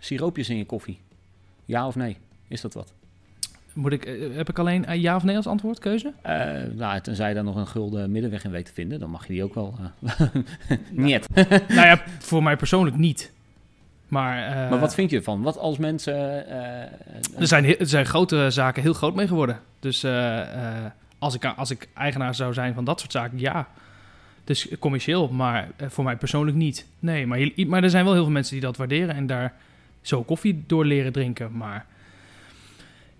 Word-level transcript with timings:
Siroopjes 0.00 0.48
in 0.48 0.56
je 0.56 0.66
koffie. 0.66 1.00
Ja 1.64 1.86
of 1.86 1.94
nee? 1.94 2.16
Is 2.48 2.60
dat 2.60 2.74
wat? 2.74 2.92
Moet 3.72 3.92
ik, 3.92 4.04
eh, 4.04 4.36
heb 4.36 4.48
ik 4.48 4.58
alleen 4.58 4.84
eh, 4.86 5.00
ja 5.00 5.16
of 5.16 5.22
nee 5.24 5.36
als 5.36 5.46
antwoordkeuze? 5.46 6.12
Eh 6.22 6.50
nou, 6.74 7.00
tenzij 7.00 7.28
je 7.28 7.34
daar 7.34 7.44
nog 7.44 7.56
een 7.56 7.66
gulden 7.66 8.10
middenweg 8.10 8.44
in 8.44 8.50
weet 8.50 8.66
te 8.66 8.72
vinden, 8.72 9.00
dan 9.00 9.10
mag 9.10 9.26
je 9.26 9.32
die 9.32 9.44
ook 9.44 9.54
wel. 9.54 9.78
eh 10.04 10.20
Niet. 10.90 11.26
nou 11.68 11.86
ja, 11.86 12.02
voor 12.18 12.42
mij 12.42 12.56
persoonlijk 12.56 12.96
niet. 12.96 13.32
Maar, 14.08 14.68
maar 14.70 14.78
wat 14.78 14.94
vind 14.94 15.10
je 15.10 15.16
ervan? 15.16 15.42
Wat 15.42 15.58
als 15.58 15.78
mensen. 15.78 16.46
er, 17.36 17.46
zijn, 17.46 17.78
er 17.78 17.86
zijn 17.86 18.06
grote 18.06 18.50
zaken 18.50 18.82
heel 18.82 18.92
groot 18.92 19.14
mee 19.14 19.26
geworden. 19.26 19.60
Dus 19.80 20.06
als, 21.18 21.34
ik, 21.34 21.44
als 21.44 21.70
ik 21.70 21.88
eigenaar 21.94 22.34
zou 22.34 22.52
zijn 22.52 22.74
van 22.74 22.84
dat 22.84 23.00
soort 23.00 23.12
zaken, 23.12 23.38
ja. 23.38 23.68
Dus 24.44 24.68
commercieel, 24.78 25.28
maar 25.28 25.68
voor 25.76 26.04
mij 26.04 26.16
persoonlijk 26.16 26.56
niet. 26.56 26.86
Nee, 26.98 27.26
maar, 27.26 27.50
maar 27.66 27.82
er 27.82 27.90
zijn 27.90 28.04
wel 28.04 28.12
heel 28.14 28.22
veel 28.22 28.32
mensen 28.32 28.52
die 28.52 28.62
dat 28.62 28.76
waarderen 28.76 29.14
en 29.14 29.26
daar 29.26 29.54
zo 30.00 30.22
koffie 30.22 30.64
door 30.66 30.84
leren 30.84 31.12
drinken. 31.12 31.56
Maar 31.56 31.86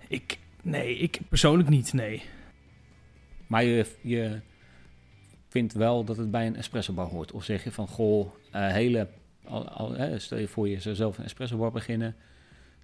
ik, 0.08 0.38
nee, 0.62 0.96
ik 0.96 1.20
persoonlijk 1.28 1.68
niet, 1.68 1.92
nee. 1.92 2.22
Maar 3.46 3.64
je, 3.64 3.86
je 4.00 4.40
vindt 5.48 5.72
wel 5.72 6.04
dat 6.04 6.16
het 6.16 6.30
bij 6.30 6.46
een 6.46 6.56
espresso 6.56 6.92
bar 6.92 7.06
hoort. 7.06 7.32
Of 7.32 7.44
zeg 7.44 7.64
je 7.64 7.72
van 7.72 7.88
goh, 7.88 8.32
eh, 8.50 8.68
hele. 8.68 9.08
Al, 9.44 9.68
al, 9.68 9.92
hè, 9.92 10.18
stel 10.18 10.38
je 10.38 10.48
voor 10.48 10.68
je 10.68 10.80
zou 10.80 10.94
zelf 10.94 11.18
een 11.18 11.24
espresso 11.24 11.56
bar 11.56 11.72
beginnen. 11.72 12.16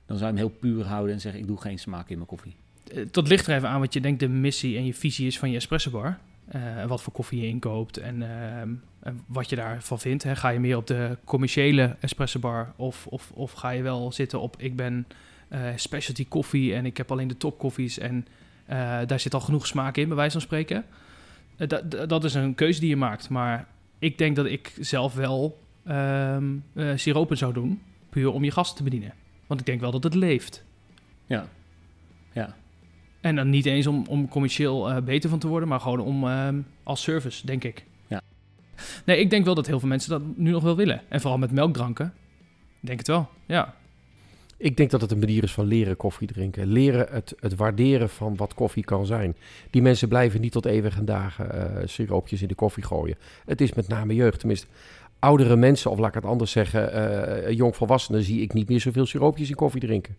Dan 0.06 0.16
zou 0.18 0.32
je 0.32 0.38
hem 0.38 0.48
heel 0.48 0.58
puur 0.58 0.84
houden 0.84 1.14
en 1.14 1.20
zeggen: 1.20 1.40
Ik 1.40 1.46
doe 1.46 1.60
geen 1.60 1.78
smaak 1.78 2.08
in 2.08 2.16
mijn 2.16 2.28
koffie. 2.28 2.54
Eh, 2.92 3.06
dat 3.10 3.28
ligt 3.28 3.46
er 3.46 3.56
even 3.56 3.68
aan 3.68 3.80
wat 3.80 3.92
je 3.92 4.00
denkt 4.00 4.20
de 4.20 4.28
missie 4.28 4.76
en 4.76 4.86
je 4.86 4.94
visie 4.94 5.26
is 5.26 5.38
van 5.38 5.50
je 5.50 5.56
espresso 5.56 5.90
bar. 5.90 6.18
Eh, 6.46 6.78
en 6.78 6.88
wat 6.88 7.02
voor 7.02 7.12
koffie 7.12 7.40
je 7.40 7.46
inkoopt 7.46 7.96
en, 7.96 8.22
ehm, 8.22 8.68
en 8.68 8.80
wat 9.26 9.50
je 9.50 9.56
daarvan 9.56 9.98
vindt. 9.98 10.22
Hè. 10.22 10.36
Ga 10.36 10.48
je 10.48 10.58
meer 10.58 10.76
op 10.76 10.86
de 10.86 11.18
commerciële 11.24 11.96
espresso 12.00 12.38
bar 12.38 12.72
of, 12.76 13.06
of, 13.06 13.30
of 13.34 13.52
ga 13.52 13.70
je 13.70 13.82
wel 13.82 14.12
zitten 14.12 14.40
op 14.40 14.54
ik 14.58 14.76
ben 14.76 15.06
eh, 15.48 15.60
specialty 15.76 16.26
koffie 16.28 16.74
en 16.74 16.86
ik 16.86 16.96
heb 16.96 17.10
alleen 17.12 17.28
de 17.28 17.36
topkoffies 17.36 17.98
en 17.98 18.26
eh, 18.66 18.76
daar 19.06 19.20
zit 19.20 19.34
al 19.34 19.40
genoeg 19.40 19.66
smaak 19.66 19.96
in, 19.96 20.06
bij 20.08 20.16
wijze 20.16 20.32
van 20.32 20.40
spreken. 20.40 20.84
Eh, 21.56 21.68
da- 21.68 21.80
da- 21.80 22.06
dat 22.06 22.24
is 22.24 22.34
een 22.34 22.54
keuze 22.54 22.80
die 22.80 22.88
je 22.88 22.96
maakt, 22.96 23.28
maar 23.28 23.66
ik 23.98 24.18
denk 24.18 24.36
dat 24.36 24.46
ik 24.46 24.74
zelf 24.80 25.14
wel 25.14 25.58
ehm 25.84 26.44
eh, 26.74 26.90
siropen 26.94 27.36
zou 27.36 27.52
doen, 27.52 27.82
puur 28.10 28.30
om 28.32 28.44
je 28.44 28.50
gasten 28.50 28.76
te 28.76 28.82
bedienen. 28.82 29.12
Want 29.46 29.60
ik 29.60 29.66
denk 29.66 29.80
wel 29.80 29.90
dat 29.90 30.02
het 30.04 30.14
leeft. 30.14 30.64
Ja. 31.26 31.48
Ja. 32.32 32.54
En 33.20 33.36
dan 33.36 33.50
niet 33.50 33.66
eens 33.66 33.86
om, 33.86 34.04
om 34.08 34.28
commercieel 34.28 34.90
eh, 34.90 35.02
beter 35.02 35.30
van 35.30 35.38
te 35.38 35.48
worden, 35.48 35.68
maar 35.68 35.80
gewoon 35.80 36.00
om 36.00 36.28
ehm, 36.28 36.60
als 36.82 37.02
service, 37.02 37.46
denk 37.46 37.64
ik. 37.64 37.84
Nee, 39.04 39.18
ik 39.18 39.30
denk 39.30 39.44
wel 39.44 39.54
dat 39.54 39.66
heel 39.66 39.80
veel 39.80 39.88
mensen 39.88 40.10
dat 40.10 40.22
nu 40.36 40.50
nog 40.50 40.62
wel 40.62 40.76
willen. 40.76 41.02
En 41.08 41.20
vooral 41.20 41.38
met 41.38 41.52
melkdranken. 41.52 42.12
Denk 42.80 42.98
het 42.98 43.08
wel, 43.08 43.28
ja. 43.46 43.74
Ik 44.58 44.76
denk 44.76 44.90
dat 44.90 45.00
het 45.00 45.10
een 45.10 45.18
manier 45.18 45.42
is 45.42 45.52
van 45.52 45.66
leren 45.66 45.96
koffie 45.96 46.26
drinken. 46.26 46.66
Leren 46.66 47.06
het, 47.10 47.34
het 47.40 47.54
waarderen 47.54 48.08
van 48.08 48.36
wat 48.36 48.54
koffie 48.54 48.84
kan 48.84 49.06
zijn. 49.06 49.36
Die 49.70 49.82
mensen 49.82 50.08
blijven 50.08 50.40
niet 50.40 50.52
tot 50.52 50.66
eeuwige 50.66 51.04
dagen 51.04 51.52
eh 51.52 51.86
siroopjes 51.86 52.42
in 52.42 52.48
de 52.48 52.54
koffie 52.54 52.82
gooien. 52.82 53.16
Het 53.44 53.60
is 53.60 53.72
met 53.72 53.88
name 53.88 54.14
jeugd. 54.14 54.38
Tenminste, 54.38 54.66
oudere 55.18 55.56
mensen, 55.56 55.90
of 55.90 55.98
laat 55.98 56.08
ik 56.08 56.14
het 56.14 56.24
anders 56.24 56.50
zeggen, 56.50 56.92
eh 56.92 57.50
jongvolwassenen, 57.50 58.22
zie 58.22 58.40
ik 58.40 58.52
niet 58.52 58.68
meer 58.68 58.80
zoveel 58.80 59.06
siroopjes 59.06 59.48
in 59.48 59.54
koffie 59.54 59.80
drinken. 59.80 60.16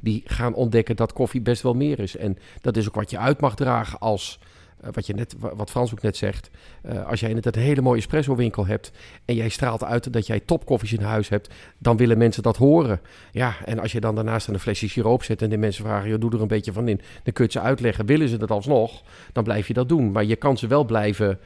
Die 0.00 0.22
gaan 0.24 0.54
ontdekken 0.54 0.96
dat 0.96 1.12
koffie 1.12 1.40
best 1.40 1.62
wel 1.62 1.74
meer 1.74 1.98
is. 1.98 2.16
En 2.16 2.38
dat 2.60 2.76
is 2.76 2.88
ook 2.88 2.94
wat 2.94 3.10
je 3.10 3.18
uit 3.18 3.40
mag 3.40 3.54
dragen 3.54 3.98
als, 3.98 4.38
eh, 4.80 4.88
wat, 4.92 5.06
je 5.06 5.14
net, 5.14 5.34
wa- 5.38 5.54
wat 5.54 5.70
Frans 5.70 5.92
ook 5.92 6.02
net 6.02 6.16
zegt, 6.16 6.50
eh, 6.82 7.06
als 7.06 7.20
jij 7.20 7.34
net 7.34 7.56
een 7.56 7.62
hele 7.62 7.80
mooie 7.82 7.98
espresso 7.98 8.34
winkel 8.36 8.66
hebt 8.66 8.92
en 9.24 9.34
jij 9.34 9.48
straalt 9.48 9.84
uit 9.84 10.12
dat 10.12 10.26
jij 10.26 10.40
topkoffies 10.40 10.92
in 10.92 11.00
huis 11.02 11.28
hebt, 11.28 11.54
dan 11.78 11.96
willen 11.96 12.18
mensen 12.18 12.42
dat 12.42 12.56
horen. 12.56 13.00
Ja, 13.32 13.54
en 13.64 13.78
als 13.78 13.92
je 13.92 14.00
dan 14.00 14.14
daarnaast 14.14 14.48
een 14.48 14.58
flesje 14.58 14.88
siroop 14.88 15.22
zet 15.22 15.42
en 15.42 15.50
de 15.50 15.56
mensen 15.56 15.84
vragen, 15.84 16.08
joh, 16.08 16.20
doe 16.20 16.32
er 16.32 16.40
een 16.40 16.48
beetje 16.48 16.72
van 16.72 16.88
in, 16.88 17.00
dan 17.22 17.32
kun 17.32 17.44
je 17.44 17.50
ze 17.50 17.60
uitleggen. 17.60 18.06
Willen 18.06 18.28
ze 18.28 18.36
dat 18.36 18.50
alsnog, 18.50 19.02
dan 19.32 19.44
blijf 19.44 19.66
je 19.66 19.74
dat 19.74 19.88
doen. 19.88 20.12
Maar 20.12 20.24
je 20.24 20.36
kan 20.36 20.58
ze 20.58 20.66
wel 20.66 20.84
blijven 20.84 21.38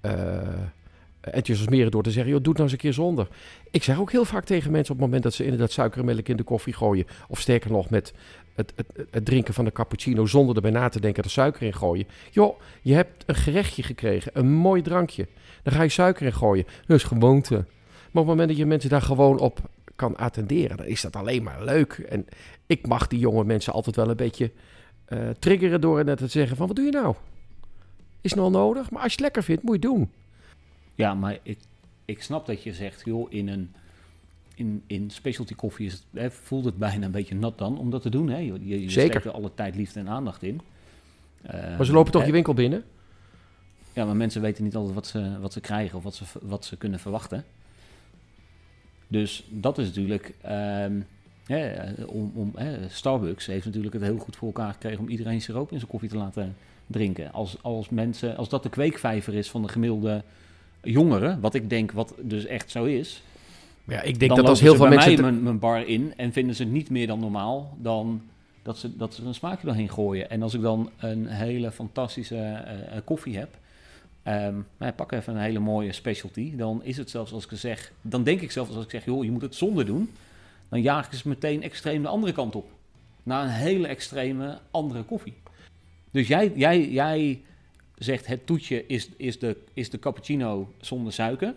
eh 0.00 0.12
enthousiasmeren 1.32 1.90
door 1.90 2.02
te 2.02 2.10
zeggen, 2.10 2.32
joh, 2.32 2.42
doe 2.42 2.52
het 2.52 2.62
nou 2.62 2.70
eens 2.70 2.82
een 2.82 2.90
keer 2.90 3.04
zonder. 3.04 3.28
Ik 3.70 3.82
zeg 3.82 4.00
ook 4.00 4.12
heel 4.12 4.24
vaak 4.24 4.44
tegen 4.44 4.70
mensen 4.70 4.92
op 4.92 4.98
het 4.98 5.06
moment 5.06 5.24
dat 5.24 5.34
ze 5.34 5.44
inderdaad 5.44 5.70
suiker 5.72 6.00
en 6.00 6.04
melk 6.04 6.28
in 6.28 6.36
de 6.36 6.42
koffie 6.42 6.72
gooien, 6.72 7.06
of 7.28 7.40
sterker 7.40 7.70
nog 7.70 7.90
met 7.90 8.12
het, 8.54 8.72
het, 8.76 9.06
het 9.10 9.24
drinken 9.24 9.54
van 9.54 9.64
de 9.64 9.72
cappuccino 9.72 10.26
zonder 10.26 10.56
erbij 10.56 10.70
na 10.70 10.88
te 10.88 11.00
denken 11.00 11.22
er 11.22 11.30
suiker 11.30 11.62
in 11.62 11.74
gooien. 11.74 12.06
Joh, 12.30 12.60
je 12.82 12.94
hebt 12.94 13.24
een 13.26 13.34
gerechtje 13.34 13.82
gekregen, 13.82 14.30
een 14.34 14.52
mooi 14.52 14.82
drankje. 14.82 15.26
Dan 15.62 15.72
ga 15.72 15.82
je 15.82 15.88
suiker 15.88 16.26
in 16.26 16.32
gooien. 16.32 16.66
Dat 16.86 16.96
is 16.96 17.04
gewoonte. 17.04 17.54
Maar 17.54 18.22
op 18.22 18.28
het 18.28 18.36
moment 18.36 18.48
dat 18.48 18.56
je 18.56 18.66
mensen 18.66 18.90
daar 18.90 19.02
gewoon 19.02 19.38
op 19.38 19.60
kan 19.96 20.16
attenderen, 20.16 20.76
dan 20.76 20.86
is 20.86 21.00
dat 21.00 21.16
alleen 21.16 21.42
maar 21.42 21.64
leuk. 21.64 21.92
En 21.92 22.26
ik 22.66 22.86
mag 22.86 23.06
die 23.06 23.18
jonge 23.18 23.44
mensen 23.44 23.72
altijd 23.72 23.96
wel 23.96 24.10
een 24.10 24.16
beetje 24.16 24.50
eh, 25.04 25.18
triggeren 25.38 25.80
door 25.80 26.04
net 26.04 26.18
te 26.18 26.26
zeggen 26.26 26.56
van, 26.56 26.66
wat 26.66 26.76
doe 26.76 26.84
je 26.84 26.90
nou? 26.90 27.14
Is 28.20 28.34
nog 28.34 28.50
nodig? 28.50 28.90
Maar 28.90 29.02
als 29.02 29.12
je 29.12 29.16
het 29.16 29.20
lekker 29.20 29.42
vindt, 29.42 29.62
moet 29.62 29.82
je 29.82 29.88
het 29.88 29.96
doen. 29.96 30.10
Ja, 30.96 31.14
maar 31.14 31.38
ik, 31.42 31.58
ik 32.04 32.22
snap 32.22 32.46
dat 32.46 32.62
je 32.62 32.72
zegt, 32.72 33.02
joh, 33.04 33.32
in 33.32 33.48
een 33.48 33.70
in, 34.54 34.82
in 34.86 35.10
specialty 35.10 35.54
koffie 35.54 35.86
is 35.86 35.92
het, 35.92 36.02
hè, 36.10 36.30
voelt 36.30 36.64
het 36.64 36.76
bijna 36.76 37.04
een 37.04 37.10
beetje 37.10 37.34
nat 37.34 37.58
dan 37.58 37.78
om 37.78 37.90
dat 37.90 38.02
te 38.02 38.10
doen. 38.10 38.28
Hè? 38.28 38.38
Je, 38.38 38.52
je, 38.52 38.82
je 38.82 38.90
Zeker. 38.90 39.10
steekt 39.10 39.24
er 39.24 39.30
alle 39.30 39.54
tijd, 39.54 39.76
liefde 39.76 40.00
en 40.00 40.08
aandacht 40.08 40.42
in. 40.42 40.60
Eh, 41.42 41.76
Maar 41.76 41.84
ze 41.86 41.92
lopen 41.92 42.12
toch 42.12 42.20
hè, 42.20 42.26
je 42.26 42.32
winkel 42.32 42.54
binnen? 42.54 42.84
Ja, 43.92 44.04
maar 44.04 44.16
mensen 44.16 44.40
weten 44.42 44.64
niet 44.64 44.74
altijd 44.76 44.94
wat 44.94 45.06
ze, 45.06 45.40
wat 45.40 45.52
ze 45.52 45.60
krijgen 45.60 45.98
of 45.98 46.04
wat 46.04 46.14
ze, 46.14 46.24
wat 46.42 46.64
ze 46.64 46.76
kunnen 46.76 47.00
verwachten. 47.00 47.44
Dus 49.08 49.44
dat 49.48 49.78
is 49.78 49.86
natuurlijk. 49.86 50.34
ehm, 50.40 51.00
hè, 51.46 51.66
eh, 51.66 52.08
om, 52.08 52.32
om, 52.34 52.52
hè, 52.54 52.88
Starbucks 52.88 53.46
heeft 53.46 53.64
natuurlijk 53.64 53.94
het 53.94 54.02
heel 54.02 54.18
goed 54.18 54.36
voor 54.36 54.46
elkaar 54.48 54.72
gekregen 54.72 54.98
om 54.98 55.08
iedereen 55.08 55.40
siroop 55.40 55.72
in 55.72 55.78
zijn 55.78 55.90
koffie 55.90 56.08
te 56.08 56.16
laten 56.16 56.56
drinken. 56.86 57.32
Als, 57.32 57.62
als, 57.62 57.88
mensen, 57.88 58.36
als 58.36 58.48
dat 58.48 58.62
de 58.62 58.68
kweekvijver 58.68 59.34
is 59.34 59.50
van 59.50 59.62
de 59.62 59.68
gemiddelde 59.68 60.22
jongeren, 60.90 61.40
wat 61.40 61.54
ik 61.54 61.70
denk 61.70 61.92
wat 61.92 62.14
dus 62.20 62.44
echt 62.44 62.70
zo 62.70 62.84
is. 62.84 63.22
Ja, 63.84 64.02
ik 64.02 64.18
denk 64.18 64.36
dat 64.36 64.48
als 64.48 64.60
heel 64.60 64.76
veel 64.76 64.88
mensen... 64.88 65.12
mij 65.12 65.22
mijn, 65.22 65.42
mijn 65.42 65.58
bar 65.58 65.86
in 65.86 66.12
en 66.16 66.32
vinden 66.32 66.54
ze 66.54 66.62
het 66.62 66.72
niet 66.72 66.90
meer 66.90 67.06
dan 67.06 67.20
normaal 67.20 67.76
dan 67.80 68.22
dat 68.62 68.78
ze, 68.78 68.96
dat 68.96 69.14
ze 69.14 69.24
een 69.24 69.34
smaakje 69.34 69.66
doorheen 69.66 69.90
gooien. 69.90 70.30
En 70.30 70.42
als 70.42 70.54
ik 70.54 70.62
dan 70.62 70.90
een 70.98 71.26
hele 71.26 71.70
fantastische 71.70 72.36
eh, 72.36 72.96
eh, 72.96 73.04
koffie 73.04 73.38
heb, 73.38 73.48
nou, 74.78 74.92
pak 74.96 75.12
even 75.12 75.34
een 75.34 75.40
hele 75.40 75.58
mooie 75.58 75.92
specialty, 75.92 76.56
dan 76.56 76.84
is 76.84 76.96
het 76.96 77.10
zelfs 77.10 77.32
als 77.32 77.46
ik 77.46 77.58
zeg, 77.58 77.92
dan 78.02 78.22
denk 78.24 78.40
ik 78.40 78.50
zelfs 78.50 78.74
als 78.74 78.84
ik 78.84 78.90
zeg, 78.90 79.04
joh, 79.04 79.24
je 79.24 79.30
moet 79.30 79.42
het 79.42 79.54
zonder 79.54 79.86
doen, 79.86 80.10
dan 80.68 80.82
jaag 80.82 81.06
ik 81.06 81.18
ze 81.18 81.28
meteen 81.28 81.62
extreem 81.62 82.02
de 82.02 82.08
andere 82.08 82.32
kant 82.32 82.54
op. 82.54 82.68
Naar 83.22 83.42
een 83.42 83.50
hele 83.50 83.86
extreme 83.86 84.58
andere 84.70 85.02
koffie. 85.02 85.34
Dus 86.10 86.28
jij, 86.28 86.52
jij, 86.54 86.88
jij 86.88 87.40
zegt 87.98 88.26
het 88.26 88.46
toetje 88.46 88.86
is, 88.86 89.08
is, 89.16 89.38
de, 89.38 89.56
is 89.72 89.90
de 89.90 89.98
cappuccino 89.98 90.72
zonder 90.80 91.12
suiker. 91.12 91.54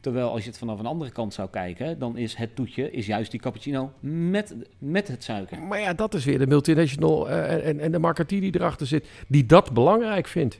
Terwijl 0.00 0.30
als 0.30 0.42
je 0.42 0.48
het 0.48 0.58
vanaf 0.58 0.78
een 0.78 0.86
andere 0.86 1.10
kant 1.10 1.34
zou 1.34 1.48
kijken, 1.50 1.98
dan 1.98 2.16
is 2.16 2.34
het 2.34 2.56
toetje 2.56 2.90
is 2.90 3.06
juist 3.06 3.30
die 3.30 3.40
cappuccino 3.40 3.92
met, 4.00 4.54
met 4.78 5.08
het 5.08 5.24
suiker. 5.24 5.58
Maar 5.62 5.80
ja, 5.80 5.92
dat 5.94 6.14
is 6.14 6.24
weer 6.24 6.38
de 6.38 6.46
multinational 6.46 7.28
eh, 7.30 7.68
en, 7.68 7.80
en 7.80 7.92
de 7.92 7.98
marketeer 7.98 8.40
die 8.40 8.54
erachter 8.54 8.86
zit, 8.86 9.06
die 9.26 9.46
dat 9.46 9.72
belangrijk 9.72 10.26
vindt. 10.26 10.58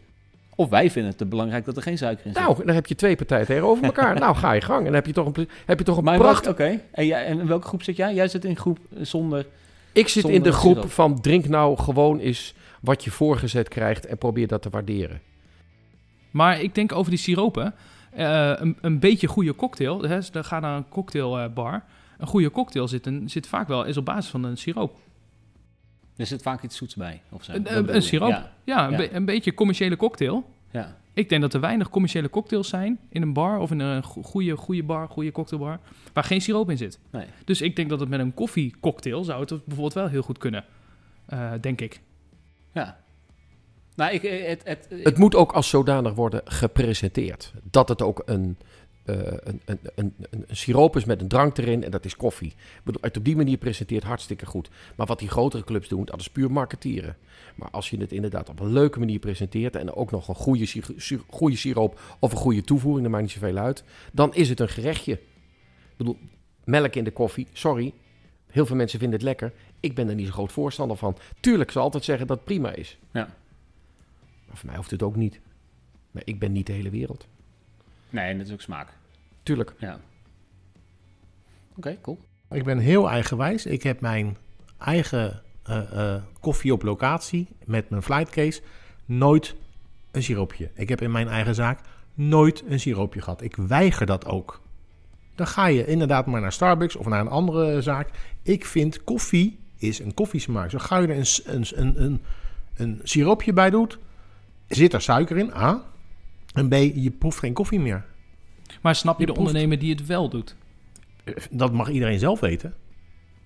Of 0.54 0.68
wij 0.68 0.90
vinden 0.90 1.10
het 1.10 1.18
te 1.18 1.26
belangrijk 1.26 1.64
dat 1.64 1.76
er 1.76 1.82
geen 1.82 1.98
suiker 1.98 2.26
in 2.26 2.32
zit. 2.32 2.42
Nou, 2.42 2.64
dan 2.64 2.74
heb 2.74 2.86
je 2.86 2.94
twee 2.94 3.16
partijen 3.16 3.46
tegenover 3.46 3.84
elkaar. 3.92 4.18
nou, 4.18 4.36
ga 4.36 4.52
je 4.52 4.60
gang. 4.60 4.78
En 4.78 4.84
dan 4.84 4.94
heb 4.94 5.06
je 5.06 5.12
toch 5.12 5.36
een, 5.36 5.48
heb 5.66 5.78
je 5.78 5.84
toch 5.84 5.96
een 5.96 6.04
pracht... 6.04 6.46
oké. 6.46 6.80
En, 6.90 7.06
jij- 7.06 7.24
en 7.24 7.40
in 7.40 7.46
welke 7.46 7.66
groep 7.66 7.82
zit 7.82 7.96
jij? 7.96 8.14
Jij 8.14 8.28
zit 8.28 8.44
in 8.44 8.56
groep 8.56 8.78
eh, 8.96 9.04
zonder... 9.04 9.46
Ik 9.92 10.08
zit 10.08 10.28
in 10.28 10.42
de 10.42 10.52
groep 10.52 10.90
van 10.90 11.20
drink 11.20 11.48
nou 11.48 11.78
gewoon 11.78 12.18
eens 12.18 12.54
wat 12.80 13.04
je 13.04 13.10
voorgezet 13.10 13.68
krijgt 13.68 14.06
en 14.06 14.18
probeer 14.18 14.46
dat 14.46 14.62
te 14.62 14.70
waarderen. 14.70 15.20
Maar 16.30 16.60
ik 16.60 16.74
denk 16.74 16.92
over 16.92 17.10
die 17.10 17.18
siropen. 17.20 17.74
eh, 18.10 18.52
een, 18.56 18.76
een 18.80 18.98
beetje 18.98 19.26
goede 19.26 19.54
cocktail. 19.54 20.02
Hè, 20.02 20.16
dus 20.16 20.30
dan 20.30 20.44
ga 20.44 20.60
naar 20.60 20.76
een 20.76 20.88
cocktailbar. 20.88 21.84
Een 22.18 22.26
goede 22.26 22.50
cocktail 22.50 22.88
zit, 22.88 23.06
een, 23.06 23.28
zit 23.30 23.46
vaak 23.46 23.68
wel 23.68 23.84
is 23.84 23.96
op 23.96 24.04
basis 24.04 24.30
van 24.30 24.44
een 24.44 24.56
siroop. 24.56 24.96
Er 26.16 26.26
zit 26.26 26.42
vaak 26.42 26.62
iets 26.62 26.76
zoets 26.76 26.94
bij. 26.96 27.22
Of 27.30 27.44
zo. 27.44 27.52
Een, 27.52 27.94
een, 27.94 28.02
siroop. 28.02 28.28
Ja, 28.30 28.52
Ja, 28.64 28.84
een, 28.84 28.90
Ja. 28.90 28.96
be- 28.96 29.12
een 29.14 29.24
beetje 29.24 29.54
commerciële 29.54 29.96
cocktail. 29.96 30.50
ja. 30.70 30.98
Ik 31.12 31.28
denk 31.28 31.40
dat 31.40 31.54
er 31.54 31.60
weinig 31.60 31.88
commerciële 31.90 32.30
cocktails 32.30 32.68
zijn 32.68 32.98
in 33.08 33.22
een 33.22 33.32
bar 33.32 33.58
of 33.58 33.70
in 33.70 33.78
een 33.80 34.04
go- 34.04 34.22
goede, 34.22 34.56
goede 34.56 34.82
bar, 34.82 35.08
goede 35.08 35.32
cocktailbar, 35.32 35.80
waar 36.12 36.24
geen 36.24 36.40
siroop 36.40 36.70
in 36.70 36.76
zit. 36.76 36.98
Nee. 37.10 37.26
Dus 37.44 37.60
ik 37.60 37.76
denk 37.76 37.88
dat 37.88 38.00
het 38.00 38.08
met 38.08 38.20
een 38.20 38.34
koffiecocktail 38.34 39.24
zou 39.24 39.40
het 39.40 39.48
bijvoorbeeld 39.48 39.92
wel 39.94 40.06
heel 40.08 40.22
goed 40.22 40.38
kunnen. 40.38 40.64
Eh, 41.26 41.52
denk 41.60 41.80
ik. 41.80 42.00
Ja. 42.72 43.00
Nou, 43.96 44.12
ik, 44.12 44.22
eh, 44.22 44.48
het, 44.48 44.60
het, 44.64 44.86
Het 45.02 45.18
moet 45.18 45.34
ook 45.34 45.52
als 45.52 45.68
zodanig 45.68 46.14
worden 46.14 46.40
gepresenteerd. 46.44 47.52
Dat 47.70 47.88
het 47.88 48.02
ook 48.02 48.22
een, 48.24 48.56
eh, 49.04 49.16
een, 49.16 49.60
een, 49.64 49.78
een, 49.94 50.14
een, 50.30 50.44
een 50.48 50.56
siroop 50.56 50.96
is 50.96 51.04
met 51.04 51.20
een 51.20 51.28
drank 51.28 51.58
erin 51.58 51.84
en 51.84 51.90
dat 51.90 52.04
is 52.04 52.16
koffie. 52.16 52.54
Het 53.00 53.16
op 53.16 53.24
die 53.24 53.36
manier 53.36 53.56
presenteert 53.56 54.04
hartstikke 54.04 54.46
goed. 54.46 54.70
Maar 54.96 55.06
wat 55.06 55.18
die 55.18 55.28
grotere 55.28 55.64
clubs 55.64 55.88
doen, 55.88 56.04
dat 56.04 56.20
is 56.20 56.30
puur 56.30 56.50
marketeren. 56.50 57.16
Maar 57.54 57.70
als 57.70 57.90
je 57.90 57.96
het 57.96 58.12
inderdaad 58.12 58.48
op 58.48 58.60
een 58.60 58.72
leuke 58.72 58.98
manier 58.98 59.18
presenteert 59.18 59.76
en 59.76 59.94
ook 59.94 60.10
nog 60.10 60.28
een 60.28 60.34
goede, 60.34 60.66
goede 61.26 61.56
siroop 61.56 62.00
of 62.18 62.32
een 62.32 62.38
goede 62.38 62.62
toevoeging, 62.62 63.02
dat 63.02 63.12
maakt 63.12 63.24
niet 63.24 63.32
zoveel 63.32 63.56
uit, 63.56 63.84
dan 64.12 64.34
is 64.34 64.48
het 64.48 64.60
een 64.60 64.68
gerechtje. 64.68 65.12
Ik 65.12 65.96
bedoel, 65.96 66.18
melk 66.64 66.94
in 66.94 67.04
de 67.04 67.10
koffie, 67.10 67.46
sorry. 67.52 67.92
Heel 68.50 68.66
veel 68.66 68.76
mensen 68.76 68.98
vinden 68.98 69.18
het 69.18 69.28
lekker. 69.28 69.52
Ik 69.80 69.94
ben 69.94 70.08
er 70.08 70.14
niet 70.14 70.26
zo 70.26 70.32
groot 70.32 70.52
voorstander 70.52 70.96
van. 70.96 71.16
Tuurlijk, 71.40 71.70
zal 71.70 71.82
altijd 71.82 72.04
zeggen 72.04 72.26
dat 72.26 72.36
het 72.36 72.46
prima 72.46 72.72
is. 72.72 72.98
Ja. 73.10 73.28
Maar 74.46 74.56
voor 74.56 74.66
mij 74.66 74.76
hoeft 74.76 74.90
het 74.90 75.02
ook 75.02 75.16
niet. 75.16 75.40
Maar 76.10 76.22
ik 76.24 76.38
ben 76.38 76.52
niet 76.52 76.66
de 76.66 76.72
hele 76.72 76.90
wereld. 76.90 77.26
nee, 78.10 78.30
en 78.30 78.38
dat 78.38 78.46
is 78.46 78.52
ook 78.52 78.60
smaak. 78.60 78.88
Tuurlijk. 79.42 79.74
Ja. 79.78 80.00
Oké, 81.76 81.98
cool. 82.00 82.18
Ik 82.50 82.64
ben 82.64 82.78
heel 82.78 83.10
eigenwijs. 83.10 83.66
Ik 83.66 83.82
heb 83.82 84.00
mijn 84.00 84.36
eigen 84.78 85.42
eh, 85.62 86.14
eh, 86.14 86.22
koffie 86.40 86.72
op 86.72 86.82
locatie 86.82 87.48
met 87.64 87.90
mijn 87.90 88.02
flightcase 88.02 88.62
nooit 89.04 89.54
een 90.10 90.22
siroopje. 90.22 90.70
Ik 90.74 90.88
heb 90.88 91.00
in 91.00 91.10
mijn 91.10 91.28
eigen 91.28 91.54
zaak 91.54 91.80
nooit 92.14 92.64
een 92.68 92.80
siroopje 92.80 93.22
gehad. 93.22 93.42
Ik 93.42 93.56
weiger 93.56 94.06
dat 94.06 94.26
ook. 94.26 94.60
Dan 95.40 95.48
ga 95.48 95.66
je 95.66 95.86
inderdaad 95.86 96.26
maar 96.26 96.40
naar 96.40 96.52
Starbucks 96.52 96.96
of 96.96 97.06
naar 97.06 97.20
een 97.20 97.28
andere 97.28 97.82
zaak. 97.82 98.08
Ik 98.42 98.64
vind 98.64 99.04
koffie 99.04 99.58
is 99.78 99.98
een 99.98 100.14
koffiesmaak. 100.14 100.70
Zo 100.70 100.78
ga 100.78 100.98
je 100.98 101.06
er 101.06 101.16
een, 101.16 101.26
een, 101.44 101.66
een, 101.74 102.02
een, 102.04 102.20
een 102.76 103.00
siroopje 103.02 103.52
bij 103.52 103.70
doet, 103.70 103.98
zit 104.68 104.92
er 104.92 105.00
suiker 105.02 105.36
in, 105.36 105.52
A. 105.54 105.82
En 106.54 106.68
B, 106.68 106.72
je 106.74 107.10
proeft 107.18 107.38
geen 107.38 107.52
koffie 107.52 107.80
meer. 107.80 108.04
Maar 108.80 108.94
snap 108.94 109.14
je, 109.14 109.20
Je 109.20 109.26
de 109.26 109.32
proeft- 109.32 109.48
ondernemer 109.48 109.78
die 109.78 109.90
het 109.94 110.06
wel 110.06 110.28
doet? 110.28 110.56
Dat 111.50 111.72
mag 111.72 111.88
iedereen 111.90 112.18
zelf 112.18 112.40
weten. 112.40 112.74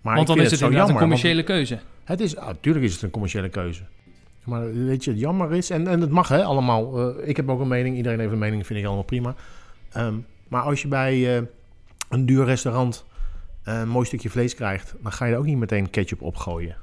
Maar 0.01 0.15
Want 0.15 0.27
dan 0.27 0.41
is 0.41 0.51
het 0.51 0.61
een 0.61 0.67
jammer, 0.67 0.87
want- 0.87 0.99
commerciële 0.99 1.43
keuze. 1.43 1.79
Het 2.05 2.21
is, 2.21 2.35
natuurlijk 2.35 2.85
is 2.85 2.93
het 2.93 3.03
een 3.03 3.11
commerciële 3.11 3.49
keuze. 3.49 3.83
Maar 4.45 4.73
weet 4.85 5.05
je, 5.05 5.11
het 5.11 5.21
jammer 5.21 5.53
is, 5.53 5.71
en, 5.71 5.87
en 5.87 6.01
het 6.01 6.11
mag 6.11 6.29
hè, 6.29 6.45
allemaal. 6.45 7.17
eh, 7.19 7.29
ik 7.29 7.37
heb 7.37 7.49
ook 7.49 7.61
een 7.61 7.69
mening, 7.69 7.97
iedereen 7.97 8.19
heeft 8.21 8.33
een 8.33 8.39
mening, 8.39 8.67
vind 8.67 8.79
ik 8.79 8.85
allemaal 8.85 9.05
prima. 9.05 9.35
Ehm, 9.93 10.15
maar 10.49 10.63
als 10.63 10.83
je 10.83 10.89
bij 10.89 11.37
eh, 11.37 11.43
een 12.15 12.27
duur 12.27 12.45
restaurant 12.45 13.05
eh, 13.63 13.79
een 13.79 13.89
mooi 13.89 14.07
stukje 14.07 14.31
vlees 14.31 14.55
krijgt, 14.55 14.95
dan 15.03 15.13
ga 15.13 15.25
je 15.25 15.33
er 15.33 15.39
ook 15.39 15.45
niet 15.45 15.57
meteen 15.57 15.91
ketchup 15.91 16.23
opgooien. 16.23 16.77